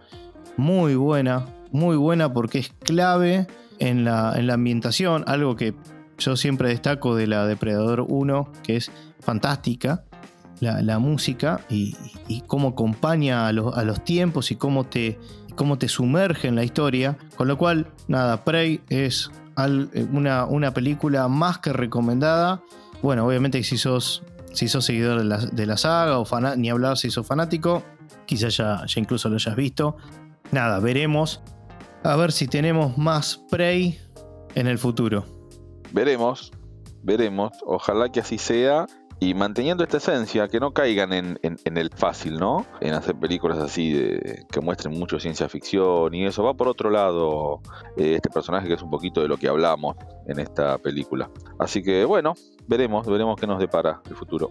[0.57, 3.47] muy buena, muy buena porque es clave
[3.79, 5.73] en la, en la ambientación, algo que
[6.19, 8.91] yo siempre destaco de la Depredador 1, que es
[9.21, 10.03] fantástica
[10.61, 11.95] la, música y,
[12.47, 15.19] cómo acompaña a, los tiempos y cómo te,
[15.55, 17.17] cómo te sumerge en la historia.
[17.35, 22.61] Con lo cual, nada, Prey es eh, una, una película más que recomendada.
[23.01, 26.97] Bueno, obviamente si sos, si sos seguidor de la, de la saga o ni hablar
[26.97, 27.83] si sos fanático,
[28.27, 29.97] quizás ya, ya incluso lo hayas visto.
[30.51, 31.41] Nada, veremos.
[32.03, 33.99] A ver si tenemos más Prey
[34.53, 35.25] en el futuro.
[35.91, 36.51] Veremos,
[37.01, 37.51] veremos.
[37.65, 38.85] Ojalá que así sea
[39.23, 42.65] y manteniendo esta esencia, que no caigan en, el fácil, ¿no?
[42.81, 46.43] En hacer películas así de, que muestren mucho ciencia ficción y eso.
[46.43, 47.61] Va por otro lado
[47.97, 49.95] eh, este personaje que es un poquito de lo que hablamos
[50.25, 51.29] en esta película.
[51.59, 52.33] Así que bueno,
[52.67, 54.49] veremos, veremos qué nos depara el futuro.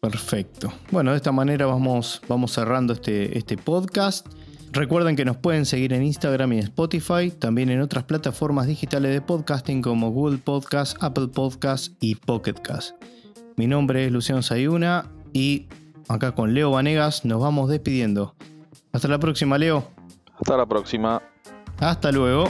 [0.00, 0.72] Perfecto.
[0.90, 4.26] Bueno, de esta manera vamos, vamos cerrando este, este podcast.
[4.72, 9.20] Recuerden que nos pueden seguir en Instagram y Spotify, también en otras plataformas digitales de
[9.20, 12.96] podcasting como Google Podcast, Apple Podcast y Pocket Cast.
[13.56, 15.68] Mi nombre es Luciano Sayuna y
[16.08, 18.34] acá con Leo Vanegas, nos vamos despidiendo.
[18.92, 19.84] Hasta la próxima, Leo.
[20.38, 21.22] Hasta la próxima.
[21.78, 22.48] Hasta luego.